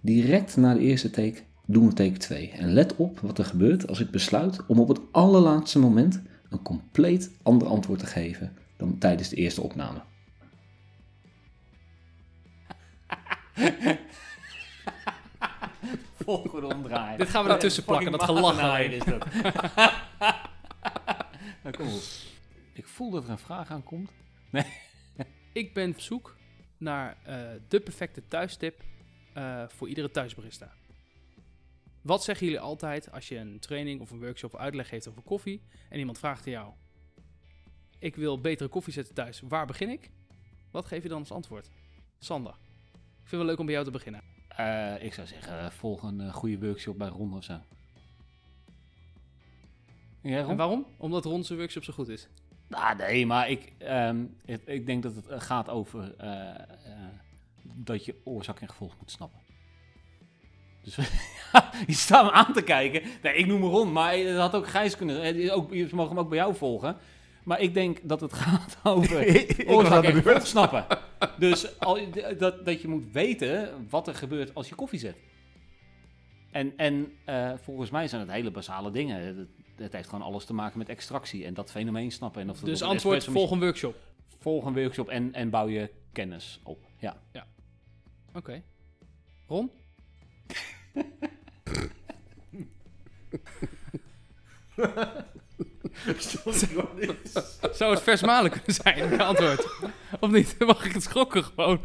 Direct 0.01 0.57
na 0.57 0.73
de 0.73 0.79
eerste 0.79 1.09
take 1.09 1.41
doen 1.67 1.87
we 1.87 1.93
take 1.93 2.17
2. 2.17 2.51
En 2.51 2.73
let 2.73 2.95
op 2.95 3.19
wat 3.19 3.37
er 3.37 3.45
gebeurt 3.45 3.87
als 3.87 3.99
ik 3.99 4.11
besluit 4.11 4.65
om 4.65 4.79
op 4.79 4.87
het 4.87 4.99
allerlaatste 5.11 5.79
moment 5.79 6.21
een 6.49 6.61
compleet 6.61 7.31
ander 7.43 7.67
antwoord 7.67 7.99
te 7.99 8.05
geven 8.05 8.57
dan 8.77 8.97
tijdens 8.97 9.29
de 9.29 9.35
eerste 9.35 9.61
opname. 9.61 10.01
Volgende 16.23 16.75
omdraaien. 16.75 17.17
Dit 17.17 17.29
gaan 17.29 17.45
we 17.45 17.51
ertussen 17.51 17.83
plakken, 17.83 18.11
dat 18.11 18.23
gelach 18.23 18.79
is 18.79 19.03
dat. 19.03 19.25
Nou, 21.63 21.79
kom 21.79 21.87
op. 21.87 22.01
Ik 22.73 22.87
voel 22.87 23.11
dat 23.11 23.23
er 23.23 23.29
een 23.29 23.37
vraag 23.37 23.71
aankomt. 23.71 24.11
Ik 25.53 25.73
ben 25.73 25.89
op 25.89 25.99
zoek 25.99 26.35
naar 26.77 27.17
eh, 27.23 27.37
de 27.67 27.79
perfecte 27.79 28.27
thuistip 28.27 28.83
eh, 29.33 29.63
voor 29.67 29.87
iedere 29.87 30.11
thuisbarista. 30.11 30.71
Wat 32.07 32.23
zeggen 32.23 32.45
jullie 32.45 32.61
altijd 32.61 33.11
als 33.11 33.27
je 33.27 33.37
een 33.37 33.59
training 33.59 34.01
of 34.01 34.11
een 34.11 34.19
workshop 34.19 34.55
uitleg 34.55 34.87
geeft 34.87 35.07
over 35.07 35.21
koffie 35.21 35.61
en 35.89 35.99
iemand 35.99 36.19
vraagt 36.19 36.45
aan 36.45 36.51
jou: 36.51 36.73
Ik 37.99 38.15
wil 38.15 38.41
betere 38.41 38.69
koffie 38.69 38.93
zetten 38.93 39.13
thuis, 39.13 39.41
waar 39.47 39.65
begin 39.65 39.89
ik? 39.89 40.11
Wat 40.71 40.85
geef 40.85 41.03
je 41.03 41.09
dan 41.09 41.19
als 41.19 41.31
antwoord? 41.31 41.69
Sander, 42.19 42.51
ik 42.51 42.97
vind 43.13 43.31
het 43.31 43.39
wel 43.39 43.45
leuk 43.45 43.59
om 43.59 43.65
bij 43.65 43.73
jou 43.73 43.85
te 43.85 43.91
beginnen. 43.91 44.21
Eh, 44.47 45.03
ik 45.03 45.13
zou 45.13 45.27
zeggen, 45.27 45.71
volg 45.71 46.03
een 46.03 46.21
eh, 46.21 46.33
goede 46.33 46.59
workshop 46.59 46.97
bij 46.97 47.07
Ron 47.07 47.33
of 47.33 47.43
zo. 47.43 47.59
Ja, 50.21 50.41
Ron? 50.41 50.49
En 50.49 50.57
waarom? 50.57 50.85
Omdat 50.97 51.25
Ron 51.25 51.43
zijn 51.43 51.59
workshop 51.59 51.83
zo 51.83 51.93
goed 51.93 52.07
is. 52.07 52.27
Nou, 52.67 52.95
nee, 52.95 53.25
maar 53.25 53.49
ik, 53.49 53.73
ehm, 53.77 54.25
ik 54.65 54.85
denk 54.85 55.03
dat 55.03 55.15
het 55.15 55.27
eh, 55.27 55.41
gaat 55.41 55.69
over 55.69 56.15
dat 57.63 58.05
je 58.05 58.21
oorzaak 58.23 58.59
en 58.59 58.69
gevolg 58.69 58.97
moet 58.99 59.11
snappen. 59.11 59.39
Dus 60.95 60.95
je 61.87 61.93
staat 61.93 62.25
me 62.25 62.31
aan 62.31 62.53
te 62.53 62.61
kijken. 62.61 63.01
Nee, 63.21 63.33
ik 63.33 63.45
noem 63.45 63.59
me 63.59 63.67
Ron, 63.67 63.91
maar 63.91 64.17
het 64.17 64.37
had 64.37 64.55
ook 64.55 64.67
Gijs 64.67 64.97
kunnen. 64.97 65.51
Ook, 65.51 65.73
je 65.73 65.87
mag 65.91 66.07
hem 66.07 66.19
ook 66.19 66.29
bij 66.29 66.37
jou 66.37 66.55
volgen. 66.55 66.97
Maar 67.43 67.59
ik 67.59 67.73
denk 67.73 67.99
dat 68.03 68.21
het 68.21 68.33
gaat 68.43 68.77
over 68.83 69.45
oorzaak 69.75 70.03
en 70.03 70.41
snappen. 70.41 70.85
Dus 71.37 71.79
al, 71.79 71.99
dat, 72.37 72.65
dat 72.65 72.81
je 72.81 72.87
moet 72.87 73.11
weten 73.11 73.87
wat 73.89 74.07
er 74.07 74.15
gebeurt 74.15 74.55
als 74.55 74.69
je 74.69 74.75
koffie 74.75 74.99
zet. 74.99 75.15
En, 76.51 76.73
en 76.77 77.13
eh, 77.25 77.51
volgens 77.61 77.89
mij 77.89 78.07
zijn 78.07 78.21
het 78.21 78.31
hele 78.31 78.51
basale 78.51 78.91
dingen. 78.91 79.21
Het, 79.21 79.47
het 79.75 79.93
heeft 79.93 80.09
gewoon 80.09 80.25
alles 80.25 80.45
te 80.45 80.53
maken 80.53 80.77
met 80.77 80.89
extractie 80.89 81.45
en 81.45 81.53
dat 81.53 81.71
fenomeen 81.71 82.11
snappen. 82.11 82.41
En 82.41 82.49
of 82.49 82.59
dat 82.59 82.65
Dus 82.65 82.81
antwoord, 82.81 83.23
volg 83.23 83.51
een 83.51 83.59
workshop. 83.59 83.95
volg 84.39 84.65
een 84.65 84.73
workshop 84.73 85.09
en, 85.09 85.33
en 85.33 85.49
bouw 85.49 85.67
je 85.67 85.89
kennis 86.11 86.59
op. 86.63 86.79
Ja. 86.99 87.17
Oké. 88.33 88.63
Ron? 89.47 89.71
Zou 97.73 97.91
het 97.93 98.03
vers 98.03 98.21
malen 98.21 98.51
kunnen 98.51 98.73
zijn? 98.73 99.09
Mijn 99.09 99.21
antwoord. 99.21 99.67
Of 100.19 100.29
niet? 100.29 100.55
Mag 100.67 100.85
ik 100.85 100.93
het 100.93 101.03
schokken 101.03 101.43
gewoon? 101.43 101.81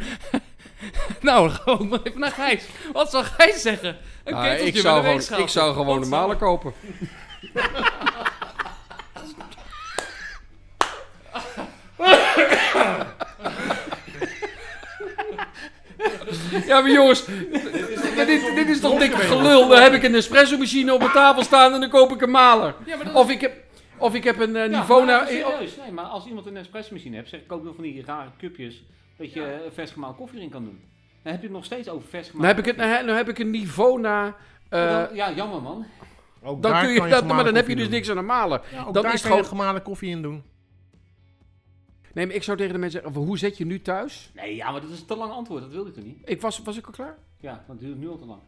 nou, 1.20 1.50
gewoon 1.50 1.88
maar 1.88 2.00
even 2.02 2.20
naar 2.20 2.30
Gijs. 2.30 2.64
Wat 2.92 3.10
zal 3.10 3.24
Gijs 3.24 3.62
zeggen? 3.62 3.96
Een 4.24 4.32
Nou, 4.32 4.46
keteltje 4.48 4.72
ik, 4.74 4.80
zou 4.80 5.00
gewoon, 5.02 5.40
ik 5.44 5.48
zou 5.48 5.72
gewoon 5.72 5.94
Wat 5.96 6.02
een 6.04 6.08
malen 6.10 6.38
kopen. 6.38 6.72
Ja, 16.66 16.80
maar 16.80 16.90
jongens, 16.90 17.24
dit, 17.26 18.26
dit, 18.26 18.54
dit 18.54 18.68
is 18.68 18.80
toch 18.80 18.98
dik 18.98 19.14
gelul. 19.14 19.68
Dan 19.68 19.82
heb 19.82 19.92
ik 19.92 20.02
een 20.02 20.14
espresso 20.14 20.58
machine 20.58 20.92
op 20.92 20.98
mijn 20.98 21.10
tafel 21.12 21.42
staan 21.42 21.72
en 21.72 21.80
dan 21.80 21.88
koop 21.90 22.12
ik 22.12 22.20
een 22.22 22.30
maler. 22.30 22.74
Ja, 22.86 22.96
maar 22.96 23.04
dat 23.04 23.14
Of 23.14 23.30
ik 23.30 23.40
heb, 23.40 23.52
of 23.96 24.14
ik 24.14 24.24
heb 24.24 24.40
een 24.40 24.56
eh, 24.56 24.68
niveau 24.68 25.04
maar 25.06 25.16
naar... 25.18 25.26
serieus, 25.26 25.76
nee, 25.76 25.92
maar 25.92 26.04
als 26.04 26.26
iemand 26.26 26.46
een 26.46 26.56
espressomachine 26.56 27.16
hebt, 27.16 27.28
zeg 27.28 27.40
ik 27.40 27.52
ook 27.52 27.64
wel 27.64 27.74
van 27.74 27.84
die 27.84 28.02
rare 28.06 28.28
cupjes 28.38 28.82
dat 29.18 29.32
je 29.32 29.42
eh, 29.42 29.58
vers 29.74 29.90
gemalen 29.90 30.16
koffie 30.16 30.38
erin 30.38 30.50
kan 30.50 30.64
doen. 30.64 30.80
Dan 31.22 31.32
heb 31.32 31.40
je 31.42 31.46
het 31.46 31.56
nog 31.56 31.64
steeds 31.64 31.88
over 31.88 32.08
vers 32.08 32.22
Dan 32.26 32.30
gemalen 32.30 32.48
heb 32.56 32.58
ik, 32.58 32.64
het, 32.64 32.76
koffie. 32.86 33.04
nou 33.04 33.16
heb 33.16 33.28
ik 33.28 33.38
een 33.38 33.50
niveau 33.50 34.00
naar... 34.00 34.34
eh, 34.68 34.88
Dan- 34.90 35.08
ja, 35.16 35.30
jammer 35.32 35.62
man. 35.62 35.86
Ook 36.44 36.62
dan 36.62 36.72
daar 36.72 36.82
kun 36.84 36.92
je, 36.92 36.98
kan 36.98 37.08
dat, 37.08 37.18
gemalen 37.20 37.36
maar 37.36 37.44
dan 37.44 37.54
heb 37.54 37.68
je 37.68 37.74
koffie 37.74 37.76
dus 37.76 37.84
doen. 37.84 37.94
niks 37.94 38.10
aan 38.10 38.16
een 38.16 38.26
malen. 38.26 38.60
Ja, 38.72 38.84
ook 38.84 38.94
Dan 38.94 39.02
daar 39.02 39.12
is 39.14 39.20
kan 39.20 39.30
gewoon- 39.30 39.42
je 39.44 39.48
gemalen 39.48 39.82
koffie 39.82 40.10
in 40.10 40.22
doen. 40.22 40.42
Nee, 42.12 42.26
maar 42.26 42.34
ik 42.34 42.42
zou 42.42 42.56
tegen 42.56 42.72
de 42.72 42.78
mensen 42.78 43.02
zeggen, 43.02 43.20
hoe 43.22 43.38
zet 43.38 43.56
je 43.58 43.66
nu 43.66 43.82
thuis? 43.82 44.30
Nee, 44.34 44.54
ja, 44.56 44.70
maar 44.70 44.80
dat 44.80 44.90
is 44.90 45.00
een 45.00 45.06
te 45.06 45.16
lang 45.16 45.32
antwoord, 45.32 45.62
dat 45.62 45.70
wil 45.70 45.86
ik 45.86 45.94
toch 45.94 46.04
niet? 46.04 46.18
Ik 46.24 46.40
was, 46.40 46.62
was 46.62 46.76
ik 46.76 46.86
al 46.86 46.92
klaar? 46.92 47.18
Ja, 47.40 47.64
want 47.66 47.80
het 47.80 47.88
duurt 47.88 47.98
nu 48.00 48.08
al 48.08 48.18
te 48.18 48.24
lang. 48.24 48.40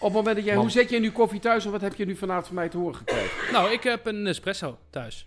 Op 0.00 0.06
het 0.06 0.12
moment 0.12 0.36
dat 0.36 0.44
jij, 0.44 0.54
Man. 0.54 0.62
hoe 0.62 0.72
zet 0.72 0.90
jij 0.90 0.98
nu 0.98 1.10
koffie 1.10 1.40
thuis 1.40 1.64
en 1.64 1.70
wat 1.70 1.80
heb 1.80 1.94
je 1.94 2.04
nu 2.06 2.16
vanavond 2.16 2.46
van 2.46 2.54
mij 2.54 2.68
te 2.68 2.76
horen 2.76 2.94
gekregen? 2.96 3.52
Nou, 3.52 3.70
ik 3.72 3.82
heb 3.82 4.06
een 4.06 4.26
espresso 4.26 4.78
thuis. 4.90 5.26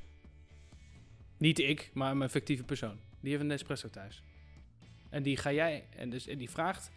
Niet 1.37 1.59
ik, 1.59 1.89
maar 1.93 2.17
mijn 2.17 2.29
fictieve 2.29 2.63
persoon. 2.63 2.97
Die 3.19 3.31
heeft 3.31 3.43
een 3.43 3.51
espresso 3.51 3.89
thuis. 3.89 4.23
En 5.09 5.23
die 5.23 5.37
ga 5.37 5.51
jij, 5.51 5.85
en, 5.95 6.09
dus, 6.09 6.27
en 6.27 6.37
die 6.37 6.49
vraagt... 6.49 6.91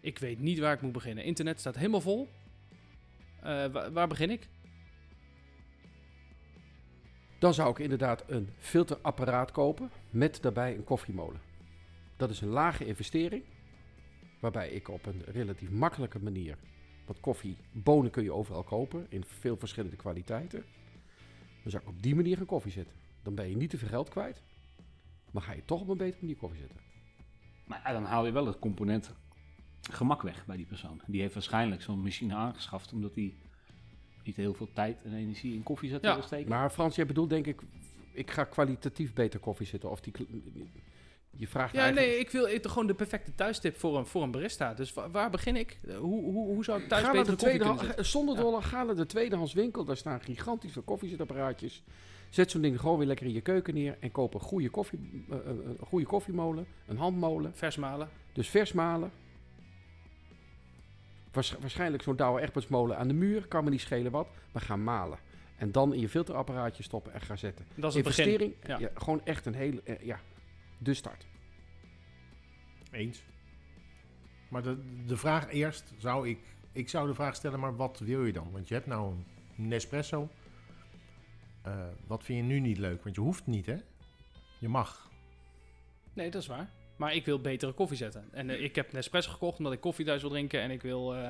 Ik 0.00 0.18
weet 0.18 0.38
niet 0.38 0.58
waar 0.58 0.72
ik 0.74 0.80
moet 0.80 0.92
beginnen. 0.92 1.24
Internet 1.24 1.60
staat 1.60 1.76
helemaal 1.76 2.00
vol. 2.00 2.28
Eh, 3.42 3.64
wa- 3.66 3.90
waar 3.90 4.08
begin 4.08 4.30
ik? 4.30 4.48
Dan 7.42 7.54
zou 7.54 7.70
ik 7.70 7.78
inderdaad 7.78 8.24
een 8.26 8.48
filterapparaat 8.58 9.50
kopen 9.50 9.90
met 10.10 10.42
daarbij 10.42 10.76
een 10.76 10.84
koffiemolen. 10.84 11.40
Dat 12.16 12.30
is 12.30 12.40
een 12.40 12.48
lage 12.48 12.86
investering, 12.86 13.42
waarbij 14.40 14.70
ik 14.70 14.88
op 14.88 15.06
een 15.06 15.22
relatief 15.26 15.70
makkelijke 15.70 16.18
manier, 16.18 16.58
want 17.06 17.20
koffie, 17.20 17.56
bonen 17.72 18.10
kun 18.10 18.22
je 18.22 18.32
overal 18.32 18.62
kopen 18.62 19.06
in 19.08 19.24
veel 19.24 19.56
verschillende 19.56 19.96
kwaliteiten. 19.96 20.64
Dan 21.62 21.70
zou 21.70 21.82
ik 21.82 21.88
op 21.88 22.02
die 22.02 22.14
manier 22.14 22.40
een 22.40 22.46
koffie 22.46 22.72
zetten. 22.72 22.94
Dan 23.22 23.34
ben 23.34 23.48
je 23.48 23.56
niet 23.56 23.70
te 23.70 23.78
veel 23.78 23.88
geld 23.88 24.08
kwijt, 24.08 24.42
maar 25.30 25.42
ga 25.42 25.52
je 25.52 25.64
toch 25.64 25.80
op 25.80 25.88
een 25.88 25.96
betere 25.96 26.20
manier 26.20 26.36
koffie 26.36 26.60
zetten. 26.60 26.80
Maar 27.66 27.80
ja, 27.84 27.92
dan 27.92 28.04
haal 28.04 28.26
je 28.26 28.32
wel 28.32 28.46
het 28.46 28.58
component 28.58 29.14
gemak 29.90 30.22
weg 30.22 30.46
bij 30.46 30.56
die 30.56 30.66
persoon. 30.66 31.00
Die 31.06 31.20
heeft 31.20 31.34
waarschijnlijk 31.34 31.82
zo'n 31.82 32.02
machine 32.02 32.34
aangeschaft 32.34 32.92
omdat 32.92 33.14
hij 33.14 33.34
niet 34.24 34.36
heel 34.36 34.54
veel 34.54 34.68
tijd 34.72 34.96
en 35.04 35.14
energie 35.14 35.54
in 35.54 35.62
koffie 35.62 35.88
zetten 35.90 36.10
Ja, 36.10 36.20
steken. 36.22 36.48
Maar 36.50 36.70
Frans, 36.70 36.96
jij 36.96 37.06
bedoelt 37.06 37.30
denk 37.30 37.46
ik, 37.46 37.60
ik 38.12 38.30
ga 38.30 38.44
kwalitatief 38.44 39.12
beter 39.12 39.40
koffie 39.40 39.66
zetten. 39.66 39.90
Of 39.90 40.00
die, 40.00 40.12
je 41.36 41.48
vraagt 41.48 41.72
Ja, 41.74 41.78
eigenlijk... 41.80 42.10
nee, 42.10 42.18
ik 42.20 42.30
wil 42.30 42.46
ik, 42.46 42.66
gewoon 42.66 42.86
de 42.86 42.94
perfecte 42.94 43.34
thuistip 43.34 43.78
voor 43.78 43.98
een, 43.98 44.06
voor 44.06 44.22
een 44.22 44.30
barista. 44.30 44.74
Dus 44.74 44.92
wa- 44.92 45.10
waar 45.10 45.30
begin 45.30 45.56
ik? 45.56 45.78
Eh, 45.88 45.96
Hoe, 45.96 46.22
hoe, 46.22 46.46
hoe 46.46 46.64
zou 46.64 46.80
ik 46.82 46.88
thuis 46.88 47.02
Ga 47.04 47.12
de 47.12 47.24
koffie 47.36 47.58
kunnen 47.58 47.78
zetten? 47.78 48.04
zonder 48.06 48.34
Ja. 48.34 48.40
dollar, 48.40 48.62
ga 48.62 48.82
naar 48.82 48.94
de 48.96 49.06
tweedehands 49.06 49.52
winkel. 49.52 49.84
Daar 49.84 49.96
staan 49.96 50.20
gigantische 50.20 50.80
koffiezetapparaatjes. 50.80 51.82
Zet 52.30 52.50
zo'n 52.50 52.60
ding 52.62 52.80
gewoon 52.80 52.98
weer 52.98 53.06
lekker 53.06 53.26
in 53.26 53.32
je 53.32 53.40
keuken 53.40 53.74
neer. 53.74 53.96
En 54.00 54.10
koop 54.10 54.34
een 54.34 54.40
goede, 54.40 54.68
koffie, 54.70 55.24
eh, 55.30 55.36
eh, 55.36 55.44
een 55.46 55.86
goede 55.86 56.06
koffiemolen. 56.06 56.66
Een 56.86 56.96
handmolen. 56.96 57.52
Vers 57.54 57.76
malen. 57.76 58.08
Dus 58.32 58.48
vers 58.48 58.72
malen. 58.72 59.10
Waarsch- 59.10 59.21
waarschijnlijk 61.32 62.02
zo'n 62.02 62.16
Douwe 62.16 62.40
Egbertsmolen 62.40 62.98
aan 62.98 63.08
de 63.08 63.14
muur. 63.14 63.46
Kan 63.46 63.64
me 63.64 63.70
niet 63.70 63.80
schelen 63.80 64.12
wat. 64.12 64.28
Maar 64.52 64.62
ga 64.62 64.76
malen. 64.76 65.18
En 65.56 65.72
dan 65.72 65.94
in 65.94 66.00
je 66.00 66.08
filterapparaatje 66.08 66.82
stoppen 66.82 67.12
en 67.12 67.20
gaan 67.20 67.38
zetten. 67.38 67.66
Dat 67.74 67.90
is 67.90 67.96
het 67.96 68.04
begin. 68.04 68.24
Investering. 68.24 68.54
Ja. 68.66 68.78
Ja, 68.78 68.90
gewoon 68.94 69.24
echt 69.24 69.46
een 69.46 69.54
hele... 69.54 69.82
eh, 69.82 70.00
ja, 70.00 70.20
de 70.78 70.94
start. 70.94 71.26
Eens. 72.90 73.22
Maar 74.48 74.62
de, 74.62 75.04
de 75.06 75.16
vraag 75.16 75.48
eerst 75.48 75.92
zou 75.98 76.28
ik... 76.28 76.38
Ik 76.72 76.88
zou 76.88 77.08
de 77.08 77.14
vraag 77.14 77.34
stellen, 77.34 77.60
maar 77.60 77.76
wat 77.76 77.98
wil 77.98 78.24
je 78.24 78.32
dan? 78.32 78.50
Want 78.52 78.68
je 78.68 78.74
hebt 78.74 78.86
nou 78.86 79.12
een 79.12 79.68
Nespresso. 79.68 80.28
Eh, 81.62 81.86
wat 82.06 82.24
vind 82.24 82.38
je 82.38 82.44
nu 82.44 82.60
niet 82.60 82.78
leuk? 82.78 83.02
Want 83.02 83.14
je 83.14 83.20
hoeft 83.20 83.46
niet, 83.46 83.66
hè? 83.66 83.76
Je 84.58 84.68
mag. 84.68 85.10
Nee, 86.12 86.30
dat 86.30 86.42
is 86.42 86.48
waar. 86.48 86.70
Maar 87.02 87.14
ik 87.14 87.24
wil 87.24 87.40
betere 87.40 87.72
koffie 87.72 87.96
zetten. 87.96 88.24
En 88.30 88.50
eh, 88.50 88.62
ik 88.62 88.74
heb 88.74 88.92
Nespresso 88.92 89.30
gekocht 89.30 89.58
omdat 89.58 89.72
ik 89.72 89.80
koffie 89.80 90.04
thuis 90.04 90.20
wil 90.20 90.30
drinken. 90.30 90.60
En 90.60 90.70
ik 90.70 90.82
wil 90.82 91.14
eh, 91.14 91.28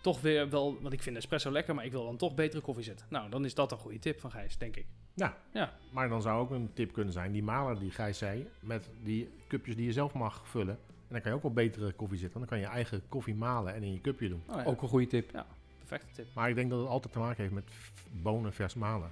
toch 0.00 0.20
weer 0.20 0.50
wel... 0.50 0.78
Want 0.80 0.92
ik 0.92 1.02
vind 1.02 1.14
Nespresso 1.14 1.50
lekker, 1.50 1.74
maar 1.74 1.84
ik 1.84 1.90
wil 1.90 2.04
dan 2.04 2.16
toch 2.16 2.34
betere 2.34 2.62
koffie 2.62 2.84
zetten. 2.84 3.06
Nou, 3.08 3.30
dan 3.30 3.44
is 3.44 3.54
dat 3.54 3.72
een 3.72 3.78
goede 3.78 3.98
tip 3.98 4.20
van 4.20 4.30
Gijs, 4.30 4.58
denk 4.58 4.76
ik. 4.76 4.86
Ja. 5.14 5.36
Ja. 5.52 5.72
Maar 5.90 6.08
dan 6.08 6.22
zou 6.22 6.40
ook 6.40 6.50
een 6.50 6.70
tip 6.72 6.92
kunnen 6.92 7.12
zijn, 7.12 7.32
die 7.32 7.42
maler 7.42 7.78
die 7.78 7.90
Gijs 7.90 8.18
zei, 8.18 8.48
met 8.60 8.90
die 9.02 9.30
cupjes 9.48 9.76
die 9.76 9.86
je 9.86 9.92
zelf 9.92 10.12
mag 10.12 10.48
vullen. 10.48 10.78
En 10.86 11.08
dan 11.08 11.20
kan 11.20 11.30
je 11.30 11.36
ook 11.36 11.42
wel 11.42 11.52
betere 11.52 11.92
koffie 11.92 12.18
zetten. 12.18 12.38
Want 12.38 12.50
dan 12.50 12.58
kan 12.60 12.68
je 12.68 12.74
eigen 12.74 13.02
koffie 13.08 13.34
malen 13.34 13.74
en 13.74 13.82
in 13.82 13.92
je 13.92 14.00
cupje 14.00 14.28
doen. 14.28 14.42
Oh, 14.46 14.56
ja. 14.56 14.64
Ook 14.64 14.82
een 14.82 14.88
goede 14.88 15.06
tip. 15.06 15.44
Perfecte 15.78 16.14
tip. 16.14 16.26
Maar 16.34 16.48
ik 16.48 16.54
denk 16.54 16.70
dat 16.70 16.78
het 16.80 16.88
altijd 16.88 17.12
te 17.12 17.18
maken 17.18 17.42
heeft 17.42 17.54
met 17.54 17.70
bonen 18.10 18.52
vers 18.52 18.74
malen. 18.74 19.10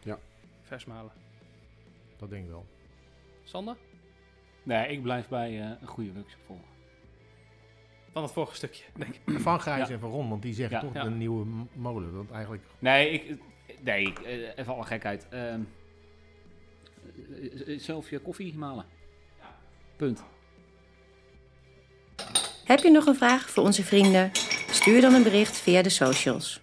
Vers 0.63 0.85
malen. 0.85 1.13
Dat 2.17 2.31
denk 2.31 2.45
ik 2.45 2.51
wel. 2.51 2.67
Sander? 3.45 3.77
Nee, 4.63 4.89
ik 4.89 5.03
blijf 5.03 5.29
bij 5.29 5.61
eh, 5.61 5.71
een 5.81 5.87
goede 5.87 6.13
workshop 6.13 6.41
volgen. 6.47 6.65
Van 8.13 8.23
het 8.23 8.33
vorige 8.33 8.55
stukje, 8.55 8.85
denk 8.97 9.15
ik. 9.15 9.41
Van 9.41 9.61
Gijs 9.61 9.89
Ja. 9.89 9.95
en 9.95 10.01
van 10.01 10.11
Ron, 10.11 10.29
want 10.29 10.43
die 10.43 10.55
zeggen 10.55 10.77
Ja. 10.77 10.83
toch 10.83 10.95
Ja. 10.95 11.03
de 11.05 11.11
nieuwe 11.11 11.47
molen. 11.73 12.13
Dat 12.15 12.31
eigenlijk... 12.31 12.63
Nee, 12.79 13.11
ik, 13.11 13.39
nee 13.83 14.13
eh, 14.25 14.33
even 14.57 14.75
alle 14.75 14.85
gekheid. 14.85 15.27
Eh, 15.29 15.55
zelf 17.77 18.11
je 18.11 18.19
koffie 18.19 18.55
malen. 18.55 18.85
Punt. 19.97 20.23
Heb 22.65 22.79
je 22.79 22.91
nog 22.91 23.07
een 23.07 23.15
vraag 23.17 23.51
voor 23.51 23.65
onze 23.65 23.85
vrienden? 23.85 24.31
Stuur 24.71 25.01
dan 25.01 25.15
een 25.15 25.23
bericht 25.23 25.57
via 25.61 25.83
de 25.83 25.89
socials. 25.89 26.61